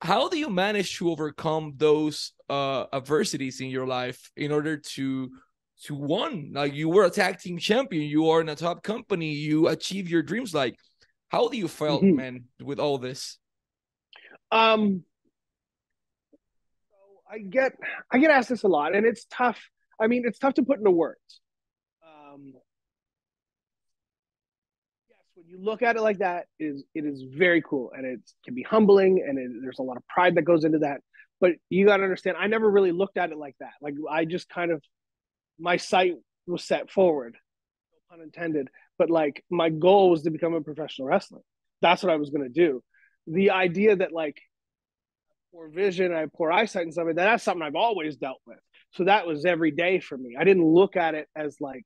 how 0.00 0.28
do 0.28 0.36
you 0.38 0.50
manage 0.50 0.98
to 0.98 1.10
overcome 1.10 1.74
those 1.76 2.32
uh, 2.50 2.86
adversities 2.92 3.60
in 3.60 3.68
your 3.68 3.86
life 3.86 4.30
in 4.36 4.50
order 4.50 4.76
to 4.76 5.30
to 5.84 5.94
one 5.96 6.50
like 6.52 6.74
you 6.74 6.88
were 6.88 7.04
a 7.04 7.10
tag 7.10 7.38
team 7.38 7.58
champion, 7.58 8.02
you 8.02 8.28
are 8.30 8.40
in 8.40 8.48
a 8.48 8.54
top 8.54 8.82
company, 8.82 9.32
you 9.32 9.68
achieve 9.68 10.08
your 10.08 10.22
dreams. 10.22 10.54
Like, 10.54 10.76
how 11.32 11.48
do 11.48 11.56
you 11.56 11.66
felt, 11.66 12.02
mm-hmm. 12.02 12.16
man, 12.16 12.44
with 12.62 12.78
all 12.78 12.98
this? 12.98 13.38
Um, 14.50 15.02
I 17.28 17.38
get 17.38 17.72
I 18.10 18.18
get 18.18 18.30
asked 18.30 18.50
this 18.50 18.64
a 18.64 18.68
lot, 18.68 18.94
and 18.94 19.06
it's 19.06 19.24
tough. 19.30 19.58
I 19.98 20.08
mean, 20.08 20.24
it's 20.26 20.38
tough 20.38 20.54
to 20.54 20.62
put 20.62 20.78
into 20.78 20.90
words. 20.90 21.40
Um, 22.06 22.52
yes, 25.08 25.20
when 25.34 25.46
you 25.48 25.58
look 25.58 25.80
at 25.80 25.96
it 25.96 26.02
like 26.02 26.18
that, 26.18 26.48
it 26.58 26.64
is 26.64 26.84
it 26.94 27.06
is 27.06 27.22
very 27.22 27.62
cool 27.62 27.92
and 27.96 28.04
it 28.04 28.20
can 28.44 28.54
be 28.54 28.62
humbling 28.62 29.24
and 29.26 29.38
it, 29.38 29.50
there's 29.62 29.78
a 29.78 29.82
lot 29.82 29.96
of 29.96 30.06
pride 30.06 30.34
that 30.34 30.42
goes 30.42 30.64
into 30.64 30.80
that. 30.80 31.00
But 31.40 31.52
you 31.70 31.86
got 31.86 31.96
to 31.96 32.02
understand, 32.02 32.36
I 32.38 32.46
never 32.46 32.70
really 32.70 32.92
looked 32.92 33.16
at 33.16 33.32
it 33.32 33.38
like 33.38 33.56
that. 33.60 33.72
Like 33.80 33.94
I 34.10 34.26
just 34.26 34.50
kind 34.50 34.70
of 34.70 34.82
my 35.58 35.78
sight 35.78 36.14
was 36.46 36.62
set 36.62 36.90
forward, 36.90 37.36
no 37.90 38.16
pun 38.16 38.22
intended. 38.22 38.68
But 38.98 39.10
like 39.10 39.44
my 39.50 39.68
goal 39.68 40.10
was 40.10 40.22
to 40.22 40.30
become 40.30 40.54
a 40.54 40.60
professional 40.60 41.08
wrestler. 41.08 41.40
That's 41.80 42.02
what 42.02 42.12
I 42.12 42.16
was 42.16 42.30
going 42.30 42.44
to 42.44 42.48
do. 42.48 42.82
The 43.26 43.50
idea 43.50 43.96
that 43.96 44.12
like 44.12 44.40
poor 45.52 45.68
vision, 45.68 46.12
I 46.12 46.20
have 46.20 46.32
poor 46.32 46.52
eyesight 46.52 46.84
and 46.84 46.92
stuff 46.92 47.06
like 47.06 47.16
that, 47.16 47.24
that's 47.24 47.44
something 47.44 47.62
I've 47.62 47.76
always 47.76 48.16
dealt 48.16 48.40
with. 48.46 48.58
So 48.92 49.04
that 49.04 49.26
was 49.26 49.44
every 49.44 49.70
day 49.70 50.00
for 50.00 50.16
me. 50.16 50.36
I 50.38 50.44
didn't 50.44 50.64
look 50.64 50.96
at 50.96 51.14
it 51.14 51.28
as 51.34 51.56
like 51.60 51.84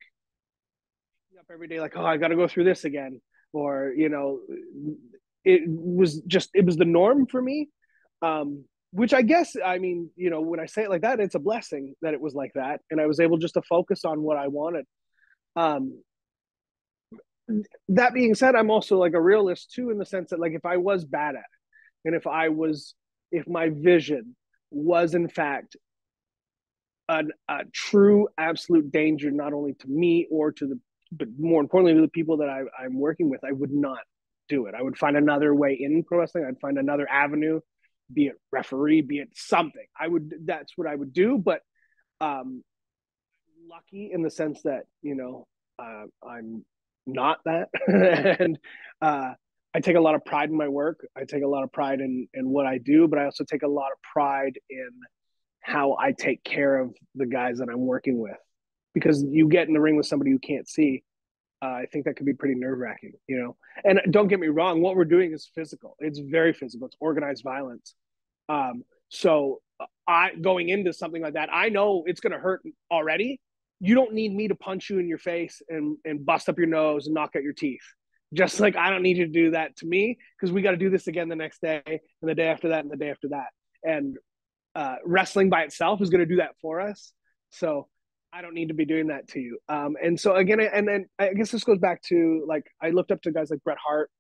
up 1.39 1.47
every 1.53 1.69
day 1.69 1.81
like, 1.81 1.93
oh, 1.97 2.05
I 2.05 2.17
got 2.17 2.29
to 2.29 2.37
go 2.37 2.49
through 2.49 2.65
this 2.65 2.85
again 2.85 3.21
or 3.53 3.93
you 3.97 4.09
know 4.09 4.41
it 5.45 5.63
was 5.67 6.21
just 6.23 6.51
it 6.55 6.65
was 6.65 6.77
the 6.77 6.85
norm 6.85 7.27
for 7.27 7.41
me 7.41 7.69
um 8.23 8.65
which 8.91 9.15
i 9.15 9.23
guess 9.23 9.57
i 9.65 9.79
mean 9.79 10.11
you 10.17 10.31
know 10.31 10.41
when 10.41 10.61
i 10.61 10.67
say 10.67 10.83
it 10.83 10.91
like 10.91 11.03
that 11.03 11.21
it's 11.21 11.35
a 11.35 11.41
blessing 11.41 11.95
that 12.03 12.15
it 12.15 12.21
was 12.21 12.35
like 12.35 12.53
that 12.55 12.81
and 12.91 13.01
i 13.01 13.07
was 13.07 13.21
able 13.21 13.39
just 13.39 13.55
to 13.55 13.63
focus 13.63 14.05
on 14.05 14.23
what 14.23 14.37
i 14.37 14.49
wanted 14.49 14.85
um 15.57 15.99
that 17.89 18.15
being 18.15 18.35
said 18.35 18.55
i'm 18.55 18.71
also 18.71 18.99
like 18.99 19.15
a 19.15 19.21
realist 19.21 19.73
too 19.73 19.91
in 19.91 19.99
the 19.99 20.07
sense 20.07 20.31
that 20.31 20.41
like 20.41 20.53
if 20.53 20.65
i 20.65 20.77
was 20.77 21.05
bad 21.05 21.35
at 21.35 21.41
it 21.41 22.07
and 22.07 22.15
if 22.15 22.27
i 22.27 22.49
was 22.49 22.95
if 23.31 23.47
my 23.47 23.71
vision 23.71 24.35
was 24.71 25.15
in 25.15 25.29
fact 25.29 25.77
an, 27.09 27.31
a 27.49 27.61
true 27.73 28.29
absolute 28.37 28.91
danger 28.91 29.31
not 29.31 29.53
only 29.53 29.75
to 29.75 29.89
me 29.89 30.27
or 30.31 30.51
to 30.51 30.67
the 30.67 30.81
but 31.13 31.29
more 31.39 31.61
importantly 31.61 31.95
to 31.95 32.01
the 32.01 32.09
people 32.09 32.39
that 32.39 32.49
I, 32.49 32.63
I'm 32.83 32.99
working 32.99 33.31
with, 33.31 33.45
I 33.45 33.53
would 33.53 33.73
not 33.73 34.01
do 34.49 34.67
it. 34.67 34.75
I 34.75 34.83
would 34.83 34.99
find 34.99 35.17
another 35.17 35.55
way 35.55 35.79
in 35.81 36.03
pro 36.05 36.19
wrestling. 36.19 36.45
I'd 36.47 36.61
find 36.61 36.79
another 36.79 37.09
avenue, 37.09 37.61
be 38.13 38.27
it 38.27 38.37
referee, 38.53 39.03
be 39.03 39.19
it 39.19 39.29
something. 39.35 39.87
I 39.99 40.09
would. 40.09 40.33
That's 40.45 40.73
what 40.77 40.89
I 40.89 40.95
would 40.95 41.13
do. 41.13 41.39
But 41.39 41.61
um, 42.21 42.63
lucky 43.69 44.11
in 44.13 44.23
the 44.23 44.31
sense 44.31 44.63
that 44.63 44.85
you 45.03 45.15
know 45.15 45.47
uh, 45.79 46.05
I'm 46.27 46.65
not 47.07 47.39
that, 47.45 47.69
and 48.41 48.59
uh, 49.01 49.33
I 49.75 49.81
take 49.81 49.97
a 49.97 50.01
lot 50.01 50.15
of 50.15 50.25
pride 50.25 50.49
in 50.49 50.57
my 50.57 50.69
work. 50.69 51.07
I 51.17 51.25
take 51.25 51.43
a 51.43 51.49
lot 51.49 51.63
of 51.63 51.73
pride 51.73 52.01
in 52.01 52.29
in 52.35 52.49
what 52.49 52.67
I 52.67 52.79
do, 52.79 53.09
but 53.09 53.19
I 53.19 53.25
also 53.25 53.45
take 53.45 53.63
a 53.63 53.69
lot 53.69 53.93
of 53.93 53.99
pride 54.03 54.59
in 54.71 54.91
how 55.61 55.97
I 55.99 56.13
take 56.13 56.45
care 56.45 56.79
of 56.79 56.95
the 57.15 57.27
guys 57.27 57.59
that 57.59 57.69
I'm 57.69 57.87
working 57.87 58.19
with 58.19 58.37
because 58.95 59.23
you 59.23 59.49
get 59.49 59.69
in 59.69 59.75
the 59.75 59.81
ring 59.81 59.97
with 59.97 60.07
somebody 60.07 60.31
you 60.31 60.39
can't 60.39 60.69
see. 60.69 61.03
Uh, 61.63 61.67
I 61.67 61.87
think 61.93 62.05
that 62.05 62.17
could 62.17 62.27
be 62.27 62.35
pretty 62.35 62.55
nerve 62.55 62.79
wracking, 62.79 63.13
you 63.27 63.39
know. 63.39 63.57
And 63.85 64.01
don't 64.11 64.29
get 64.29 64.41
me 64.41 64.49
wrong, 64.49 64.81
what 64.81 64.97
we're 64.97 65.05
doing 65.05 65.33
is 65.33 65.51
physical. 65.55 65.97
It's 65.99 66.19
very 66.19 66.53
physical. 66.53 66.87
It's 66.87 66.97
organized 67.01 67.43
violence. 67.43 67.95
Um, 68.49 68.85
so 69.09 69.61
uh, 69.81 69.87
I 70.07 70.35
going 70.41 70.69
into 70.69 70.93
something 70.93 71.21
like 71.21 71.35
that, 71.35 71.49
I 71.53 71.69
know 71.69 72.05
it's 72.07 72.21
going 72.21 72.33
to 72.33 72.39
hurt 72.39 72.63
already, 72.91 73.41
you 73.81 73.95
don't 73.95 74.13
need 74.13 74.35
me 74.35 74.49
to 74.49 74.55
punch 74.55 74.91
you 74.91 74.99
in 74.99 75.09
your 75.09 75.19
face 75.19 75.61
and 75.69 75.97
and 76.05 76.25
bust 76.25 76.49
up 76.49 76.59
your 76.59 76.67
nose 76.67 77.07
and 77.07 77.15
knock 77.15 77.37
out 77.37 77.43
your 77.43 77.53
teeth. 77.53 77.85
Just 78.35 78.59
like 78.61 78.77
I 78.77 78.91
don't 78.91 79.03
need 79.03 79.17
you 79.17 79.27
to 79.27 79.33
do 79.33 79.51
that 79.53 79.77
to 79.77 79.87
me 79.87 80.19
because 80.37 80.53
we 80.53 80.63
got 80.63 80.73
to 80.73 80.77
do 80.77 80.91
this 80.91 81.07
again 81.07 81.29
the 81.29 81.37
next 81.37 81.61
day 81.61 81.83
and 81.87 82.01
the 82.23 82.35
day 82.35 82.49
after 82.49 82.71
that 82.71 82.81
and 82.81 82.91
the 82.91 82.97
day 82.97 83.11
after 83.11 83.29
that. 83.29 83.49
And 83.83 84.17
uh, 84.75 84.97
wrestling 85.05 85.49
by 85.49 85.63
itself 85.63 86.03
is 86.03 86.11
going 86.11 86.21
to 86.21 86.27
do 86.27 86.37
that 86.37 86.55
for 86.61 86.81
us. 86.81 87.13
So 87.51 87.89
I 88.33 88.43
don't 88.43 88.55
need 88.55 88.69
to 88.69 88.75
be 88.75 88.85
doing 88.85 89.07
that 89.07 89.29
to 89.29 89.41
you. 89.41 89.59
Um, 89.69 89.97
and 90.03 90.21
so 90.21 90.35
again, 90.35 90.61
and 90.61 90.87
then 90.87 91.07
I 91.19 91.33
guess 91.33 91.51
this 91.51 91.65
goes 91.65 91.79
back 91.79 92.03
to 92.09 92.45
like 92.47 92.65
I 92.83 92.91
looked 92.91 93.11
up 93.11 93.23
to 93.23 93.33
guys 93.33 93.51
like 93.51 93.63
Bret 93.65 93.79
Hart, 93.85 94.11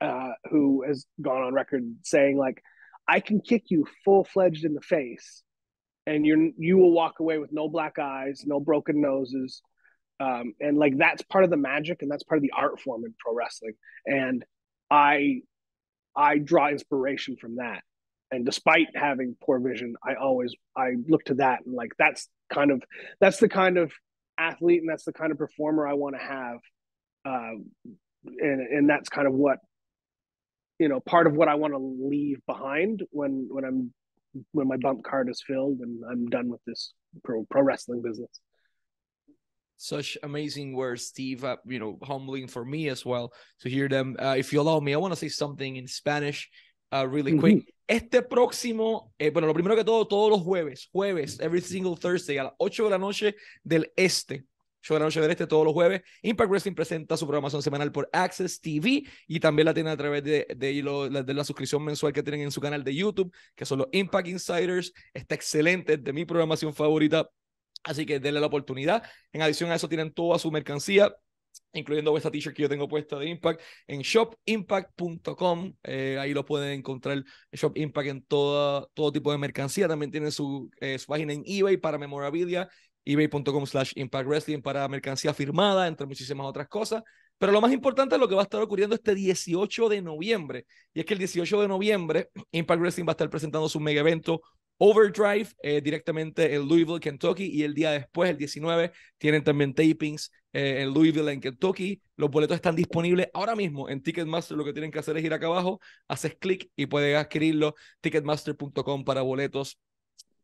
uh, 0.00 0.30
who 0.50 0.84
has 0.86 1.06
gone 1.20 1.42
on 1.42 1.54
record 1.54 1.84
saying 2.02 2.36
like, 2.36 2.62
I 3.06 3.20
can 3.20 3.40
kick 3.40 3.64
you 3.68 3.86
full 4.04 4.24
fledged 4.24 4.64
in 4.64 4.74
the 4.74 4.80
face, 4.80 5.42
and 6.06 6.26
you're 6.26 6.50
you 6.56 6.78
will 6.78 6.92
walk 6.92 7.20
away 7.20 7.38
with 7.38 7.52
no 7.52 7.68
black 7.68 7.98
eyes, 7.98 8.42
no 8.46 8.60
broken 8.60 9.00
noses, 9.00 9.62
um, 10.20 10.54
and 10.60 10.76
like 10.76 10.96
that's 10.98 11.22
part 11.22 11.44
of 11.44 11.50
the 11.50 11.56
magic 11.56 12.02
and 12.02 12.10
that's 12.10 12.22
part 12.22 12.38
of 12.38 12.42
the 12.42 12.52
art 12.56 12.80
form 12.80 13.04
in 13.04 13.14
pro 13.18 13.34
wrestling. 13.34 13.74
And 14.06 14.44
I 14.90 15.40
I 16.16 16.38
draw 16.38 16.68
inspiration 16.68 17.36
from 17.40 17.56
that. 17.56 17.82
And 18.30 18.46
despite 18.46 18.88
having 18.94 19.36
poor 19.42 19.58
vision 19.60 19.94
i 20.06 20.14
always 20.14 20.54
i 20.76 20.92
look 21.06 21.24
to 21.24 21.34
that 21.34 21.60
and 21.66 21.74
like 21.74 21.92
that's 21.98 22.28
kind 22.52 22.70
of 22.70 22.82
that's 23.20 23.38
the 23.38 23.48
kind 23.48 23.76
of 23.76 23.92
athlete 24.38 24.80
and 24.80 24.88
that's 24.88 25.04
the 25.04 25.12
kind 25.12 25.32
of 25.32 25.38
performer 25.38 25.86
i 25.86 25.94
want 25.94 26.14
to 26.14 26.22
have. 26.22 26.58
Uh, 27.24 27.58
and 28.24 28.60
and 28.60 28.88
that's 28.88 29.08
kind 29.08 29.26
of 29.26 29.34
what 29.34 29.58
you 30.78 30.88
know 30.88 31.00
part 31.00 31.26
of 31.26 31.34
what 31.34 31.48
i 31.48 31.54
want 31.54 31.72
to 31.72 31.78
leave 31.78 32.38
behind 32.46 33.02
when 33.10 33.48
when 33.50 33.64
i'm 33.64 33.92
when 34.52 34.68
my 34.68 34.76
bump 34.76 35.02
card 35.04 35.28
is 35.28 35.42
filled 35.46 35.78
and 35.80 36.02
i'm 36.10 36.26
done 36.26 36.48
with 36.48 36.60
this 36.66 36.92
pro 37.24 37.44
pro 37.50 37.62
wrestling 37.62 38.02
business 38.02 38.30
such 39.82 40.16
amazing 40.22 40.76
words, 40.76 41.06
Steve. 41.06 41.42
Uh, 41.42 41.56
you 41.66 41.80
know, 41.80 41.98
humbling 42.04 42.46
for 42.46 42.64
me 42.64 42.88
as 42.88 43.04
well 43.04 43.32
to 43.62 43.68
hear 43.68 43.88
them. 43.88 44.14
Uh, 44.16 44.36
if 44.38 44.52
you 44.52 44.60
allow 44.60 44.78
me, 44.78 44.94
I 44.94 44.96
want 44.96 45.10
to 45.10 45.18
say 45.18 45.28
something 45.28 45.74
in 45.74 45.88
Spanish 45.88 46.48
uh, 46.92 47.06
really 47.08 47.36
quick. 47.36 47.56
Mm-hmm. 47.56 47.68
Este 47.88 48.22
próximo, 48.22 49.12
eh, 49.18 49.30
bueno, 49.30 49.48
lo 49.48 49.54
primero 49.54 49.74
que 49.76 49.84
todo, 49.84 50.06
todos 50.06 50.30
los 50.30 50.42
jueves, 50.42 50.88
jueves, 50.92 51.40
every 51.40 51.60
single 51.60 51.96
Thursday 51.96 52.38
a 52.38 52.44
las 52.44 52.52
8 52.58 52.84
de 52.84 52.90
la 52.90 52.98
noche 52.98 53.34
del 53.64 53.86
este. 53.96 54.44
8 54.82 54.94
de 54.94 55.00
la 55.00 55.06
noche 55.06 55.20
del 55.20 55.30
este 55.30 55.46
todos 55.46 55.64
los 55.64 55.72
jueves. 55.72 56.02
Impact 56.22 56.50
Wrestling 56.50 56.74
presenta 56.74 57.16
su 57.16 57.26
programación 57.26 57.62
semanal 57.62 57.92
por 57.92 58.08
Access 58.12 58.60
TV 58.60 59.04
y 59.26 59.40
también 59.40 59.66
la 59.66 59.74
tienen 59.74 59.92
a 59.92 59.96
través 59.96 60.24
de, 60.24 60.46
de, 60.56 60.82
lo, 60.82 61.08
de, 61.08 61.34
la 61.34 61.44
suscripción 61.44 61.84
mensual 61.84 62.12
que 62.12 62.22
tienen 62.22 62.42
en 62.42 62.50
su 62.50 62.60
canal 62.60 62.82
de 62.82 62.94
YouTube, 62.94 63.32
que 63.54 63.64
son 63.64 63.78
los 63.78 63.88
Impact 63.92 64.28
Insiders. 64.28 64.92
Está 65.14 65.34
excelente, 65.34 65.94
es 65.94 66.04
de 66.04 66.12
mi 66.12 66.24
programación 66.24 66.74
favorita. 66.74 67.28
Así 67.84 68.06
que 68.06 68.20
denle 68.20 68.40
la 68.40 68.46
oportunidad. 68.46 69.02
En 69.32 69.42
adición 69.42 69.70
a 69.70 69.76
eso, 69.76 69.88
tienen 69.88 70.12
toda 70.12 70.38
su 70.38 70.50
mercancía 70.50 71.14
incluyendo 71.72 72.16
esta 72.16 72.30
t-shirt 72.30 72.54
que 72.54 72.62
yo 72.62 72.68
tengo 72.68 72.88
puesta 72.88 73.18
de 73.18 73.28
Impact 73.28 73.60
en 73.86 74.00
shopimpact.com. 74.00 75.74
Eh, 75.82 76.18
ahí 76.20 76.34
lo 76.34 76.44
pueden 76.44 76.78
encontrar 76.78 77.24
Shop 77.52 77.72
Impact 77.76 78.08
en 78.08 78.22
todo, 78.24 78.90
todo 78.94 79.12
tipo 79.12 79.32
de 79.32 79.38
mercancía. 79.38 79.88
También 79.88 80.10
tiene 80.10 80.30
su, 80.30 80.70
eh, 80.80 80.98
su 80.98 81.06
página 81.06 81.32
en 81.32 81.42
eBay 81.46 81.76
para 81.76 81.98
memorabilia, 81.98 82.68
ebay.com 83.04 83.66
slash 83.66 83.92
Impact 83.96 84.28
Wrestling 84.28 84.60
para 84.60 84.86
mercancía 84.88 85.34
firmada, 85.34 85.86
entre 85.88 86.06
muchísimas 86.06 86.46
otras 86.46 86.68
cosas. 86.68 87.02
Pero 87.38 87.52
lo 87.52 87.60
más 87.60 87.72
importante 87.72 88.14
es 88.14 88.20
lo 88.20 88.28
que 88.28 88.34
va 88.34 88.42
a 88.42 88.44
estar 88.44 88.62
ocurriendo 88.62 88.94
este 88.94 89.14
18 89.14 89.88
de 89.88 90.02
noviembre. 90.02 90.66
Y 90.94 91.00
es 91.00 91.06
que 91.06 91.14
el 91.14 91.18
18 91.18 91.62
de 91.62 91.68
noviembre 91.68 92.30
Impact 92.52 92.80
Wrestling 92.80 93.04
va 93.04 93.10
a 93.10 93.12
estar 93.12 93.30
presentando 93.30 93.68
su 93.68 93.80
mega 93.80 94.00
evento 94.00 94.42
Overdrive 94.78 95.48
eh, 95.62 95.80
directamente 95.80 96.54
en 96.54 96.66
Louisville, 96.66 96.98
Kentucky, 96.98 97.44
y 97.44 97.62
el 97.62 97.72
día 97.72 97.92
después, 97.92 98.30
el 98.30 98.36
19, 98.36 98.90
tienen 99.16 99.44
también 99.44 99.74
tapings 99.74 100.32
eh, 100.52 100.82
en 100.82 100.92
Louisville, 100.92 101.30
en 101.30 101.40
Kentucky. 101.40 102.02
Los 102.16 102.30
boletos 102.30 102.56
están 102.56 102.74
disponibles 102.74 103.28
ahora 103.32 103.54
mismo 103.54 103.88
en 103.88 104.02
Ticketmaster. 104.02 104.56
Lo 104.56 104.64
que 104.64 104.72
tienen 104.72 104.90
que 104.90 104.98
hacer 104.98 105.16
es 105.16 105.24
ir 105.24 105.32
acá 105.32 105.46
abajo, 105.46 105.80
haces 106.08 106.34
clic 106.36 106.68
y 106.74 106.86
puedes 106.86 107.16
adquirirlo. 107.16 107.76
Ticketmaster.com 108.00 109.04
para 109.04 109.22
boletos 109.22 109.78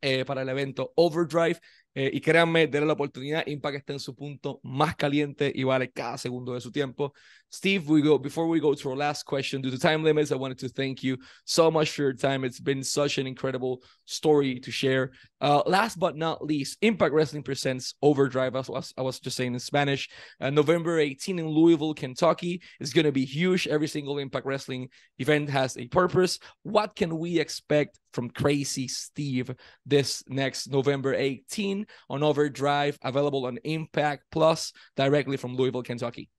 eh, 0.00 0.24
para 0.24 0.42
el 0.42 0.48
evento 0.48 0.92
Overdrive. 0.94 1.58
Eh, 2.00 2.12
y 2.14 2.20
créanme, 2.20 2.68
denle 2.68 2.86
la 2.86 2.92
oportunidad. 2.92 3.44
Impact 3.48 3.78
está 3.78 3.92
en 3.92 3.98
su 3.98 4.14
punto 4.14 4.60
más 4.62 4.94
caliente 4.94 5.50
y 5.52 5.64
vale 5.64 5.90
cada 5.90 6.16
segundo 6.16 6.54
de 6.54 6.60
su 6.60 6.70
tiempo. 6.70 7.12
Steve, 7.50 7.88
we 7.88 8.00
go 8.00 8.18
before 8.18 8.46
we 8.46 8.60
go 8.60 8.72
to 8.72 8.90
our 8.90 8.96
last 8.96 9.24
question. 9.24 9.60
Due 9.60 9.72
to 9.72 9.78
time 9.78 10.04
limits, 10.04 10.30
I 10.30 10.36
wanted 10.36 10.58
to 10.58 10.68
thank 10.68 11.02
you 11.02 11.16
so 11.44 11.72
much 11.72 11.90
for 11.90 12.02
your 12.02 12.12
time. 12.12 12.44
It's 12.44 12.60
been 12.60 12.84
such 12.84 13.18
an 13.18 13.26
incredible 13.26 13.82
story 14.04 14.60
to 14.60 14.70
share. 14.70 15.10
Uh, 15.40 15.62
last 15.66 15.98
but 15.98 16.16
not 16.16 16.44
least, 16.44 16.78
Impact 16.82 17.12
Wrestling 17.12 17.42
presents 17.42 17.94
Overdrive. 18.00 18.54
As, 18.54 18.92
I 18.96 19.02
was 19.02 19.18
just 19.18 19.36
saying 19.36 19.54
in 19.54 19.60
Spanish, 19.60 20.08
uh, 20.40 20.50
November 20.50 21.00
18 21.00 21.40
in 21.40 21.48
Louisville, 21.48 21.94
Kentucky. 21.94 22.62
It's 22.78 22.92
going 22.92 23.06
to 23.06 23.12
be 23.12 23.24
huge. 23.24 23.66
Every 23.66 23.88
single 23.88 24.18
Impact 24.18 24.46
Wrestling 24.46 24.90
event 25.18 25.50
has 25.50 25.76
a 25.76 25.88
purpose. 25.88 26.38
What 26.62 26.94
can 26.94 27.18
we 27.18 27.40
expect 27.40 27.98
from 28.12 28.30
Crazy 28.30 28.88
Steve 28.88 29.54
this 29.86 30.22
next 30.28 30.70
November 30.70 31.14
18? 31.14 31.86
On 32.08 32.22
Overdrive, 32.22 32.98
available 33.02 33.46
on 33.46 33.58
Impact 33.64 34.24
Plus 34.30 34.72
directly 34.96 35.36
from 35.36 35.56
Louisville, 35.56 35.82
Kentucky? 35.82 36.30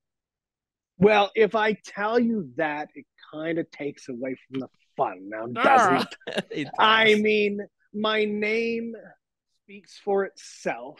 Well, 0.97 1.31
if 1.35 1.55
I 1.55 1.77
tell 1.85 2.19
you 2.19 2.49
that, 2.57 2.89
it 2.93 3.05
kind 3.31 3.57
of 3.57 3.69
takes 3.71 4.09
away 4.09 4.35
from 4.47 4.59
the 4.61 4.67
fun 4.97 5.29
now, 5.29 5.47
doesn't 5.47 6.15
ah, 6.27 6.41
it? 6.51 6.65
does. 6.65 6.73
I 6.77 7.15
mean, 7.15 7.59
my 7.93 8.25
name 8.25 8.93
speaks 9.63 9.99
for 10.03 10.25
itself, 10.25 10.99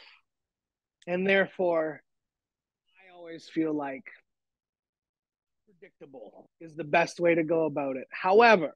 and 1.05 1.27
therefore, 1.27 2.01
I 2.95 3.15
always 3.17 3.49
feel 3.49 3.73
like 3.73 4.03
predictable 5.65 6.49
is 6.61 6.75
the 6.75 6.83
best 6.83 7.19
way 7.19 7.35
to 7.35 7.43
go 7.43 7.65
about 7.65 7.97
it. 7.97 8.07
However, 8.11 8.73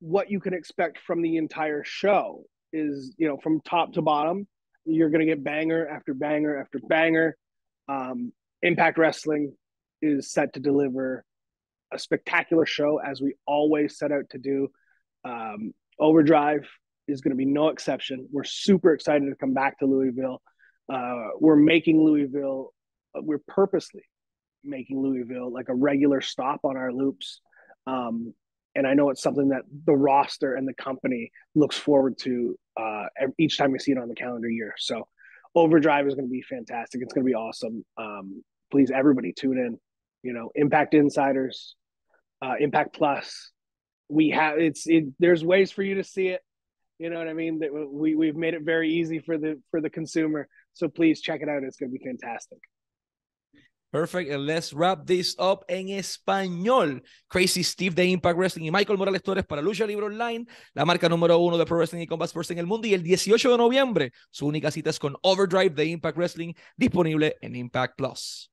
what 0.00 0.30
you 0.30 0.40
can 0.40 0.52
expect 0.52 0.98
from 1.06 1.22
the 1.22 1.36
entire 1.36 1.84
show 1.84 2.44
is, 2.72 3.14
you 3.16 3.28
know, 3.28 3.38
from 3.42 3.60
top 3.60 3.92
to 3.94 4.02
bottom, 4.02 4.46
you're 4.84 5.10
going 5.10 5.20
to 5.20 5.26
get 5.26 5.44
banger 5.44 5.86
after 5.88 6.14
banger 6.14 6.60
after 6.60 6.78
banger. 6.88 7.36
Um, 7.88 8.32
Impact 8.62 8.98
Wrestling 8.98 9.54
is 10.00 10.32
set 10.32 10.54
to 10.54 10.60
deliver 10.60 11.24
a 11.92 11.98
spectacular 11.98 12.66
show 12.66 12.98
as 12.98 13.20
we 13.20 13.34
always 13.46 13.98
set 13.98 14.12
out 14.12 14.28
to 14.30 14.38
do. 14.38 14.68
Um, 15.24 15.72
Overdrive 15.98 16.68
is 17.06 17.20
going 17.20 17.32
to 17.32 17.36
be 17.36 17.44
no 17.44 17.68
exception. 17.68 18.28
We're 18.32 18.44
super 18.44 18.92
excited 18.94 19.28
to 19.28 19.36
come 19.36 19.54
back 19.54 19.78
to 19.78 19.86
Louisville. 19.86 20.40
Uh, 20.92 21.28
we're 21.38 21.56
making 21.56 22.02
Louisville, 22.02 22.72
uh, 23.16 23.20
we're 23.22 23.42
purposely 23.46 24.02
making 24.64 25.00
Louisville 25.00 25.52
like 25.52 25.68
a 25.68 25.74
regular 25.74 26.20
stop 26.20 26.60
on 26.64 26.76
our 26.76 26.92
loops. 26.92 27.40
Um, 27.86 28.34
and 28.74 28.86
I 28.86 28.94
know 28.94 29.10
it's 29.10 29.22
something 29.22 29.50
that 29.50 29.62
the 29.86 29.94
roster 29.94 30.54
and 30.54 30.66
the 30.66 30.74
company 30.74 31.30
looks 31.54 31.76
forward 31.76 32.16
to 32.18 32.56
uh, 32.76 33.04
each 33.38 33.58
time 33.58 33.72
we 33.72 33.78
see 33.78 33.92
it 33.92 33.98
on 33.98 34.08
the 34.08 34.14
calendar 34.14 34.48
year. 34.48 34.74
So, 34.78 35.06
Overdrive 35.54 36.06
is 36.06 36.14
going 36.14 36.26
to 36.26 36.32
be 36.32 36.42
fantastic. 36.42 37.02
It's 37.02 37.12
going 37.12 37.24
to 37.26 37.28
be 37.28 37.34
awesome. 37.34 37.84
Um, 37.98 38.42
please, 38.70 38.90
everybody, 38.90 39.32
tune 39.32 39.58
in. 39.58 39.78
You 40.22 40.32
know, 40.32 40.50
Impact 40.54 40.94
Insiders, 40.94 41.74
uh, 42.40 42.54
Impact 42.58 42.94
Plus. 42.94 43.50
We 44.08 44.30
have 44.30 44.58
it's 44.58 44.86
it, 44.86 45.04
there's 45.18 45.44
ways 45.44 45.70
for 45.70 45.82
you 45.82 45.96
to 45.96 46.04
see 46.04 46.28
it. 46.28 46.40
You 46.98 47.10
know 47.10 47.18
what 47.18 47.28
I 47.28 47.32
mean? 47.32 47.60
That 47.60 47.70
we 47.72 48.14
we've 48.14 48.36
made 48.36 48.54
it 48.54 48.62
very 48.62 48.92
easy 48.92 49.18
for 49.18 49.36
the 49.36 49.60
for 49.70 49.80
the 49.80 49.90
consumer. 49.90 50.48
So 50.74 50.88
please 50.88 51.20
check 51.20 51.40
it 51.42 51.48
out. 51.48 51.62
It's 51.64 51.76
going 51.76 51.92
to 51.92 51.98
be 51.98 52.04
fantastic. 52.04 52.58
Perfect. 53.92 54.30
Let's 54.30 54.72
wrap 54.72 55.04
this 55.04 55.36
up 55.38 55.66
en 55.68 55.90
español. 55.90 57.02
Crazy 57.28 57.62
Steve 57.62 57.94
de 57.94 58.06
Impact 58.06 58.38
Wrestling 58.38 58.64
y 58.64 58.70
Michael 58.70 58.96
Morales 58.96 59.22
Torres 59.22 59.44
para 59.44 59.60
Lucha 59.60 59.86
Libre 59.86 60.06
Online, 60.06 60.46
la 60.72 60.86
marca 60.86 61.10
número 61.10 61.36
uno 61.36 61.58
de 61.58 61.66
Pro 61.66 61.76
Wrestling 61.76 62.00
y 62.00 62.06
Combat 62.06 62.26
Sports 62.26 62.52
en 62.52 62.58
el 62.58 62.66
mundo. 62.66 62.88
Y 62.88 62.94
el 62.94 63.02
18 63.02 63.50
de 63.50 63.58
noviembre, 63.58 64.12
su 64.30 64.46
única 64.46 64.70
cita 64.70 64.88
es 64.88 64.98
con 64.98 65.14
Overdrive 65.20 65.74
de 65.74 65.84
Impact 65.84 66.16
Wrestling, 66.16 66.54
disponible 66.74 67.36
en 67.42 67.54
Impact 67.54 67.94
Plus. 67.98 68.50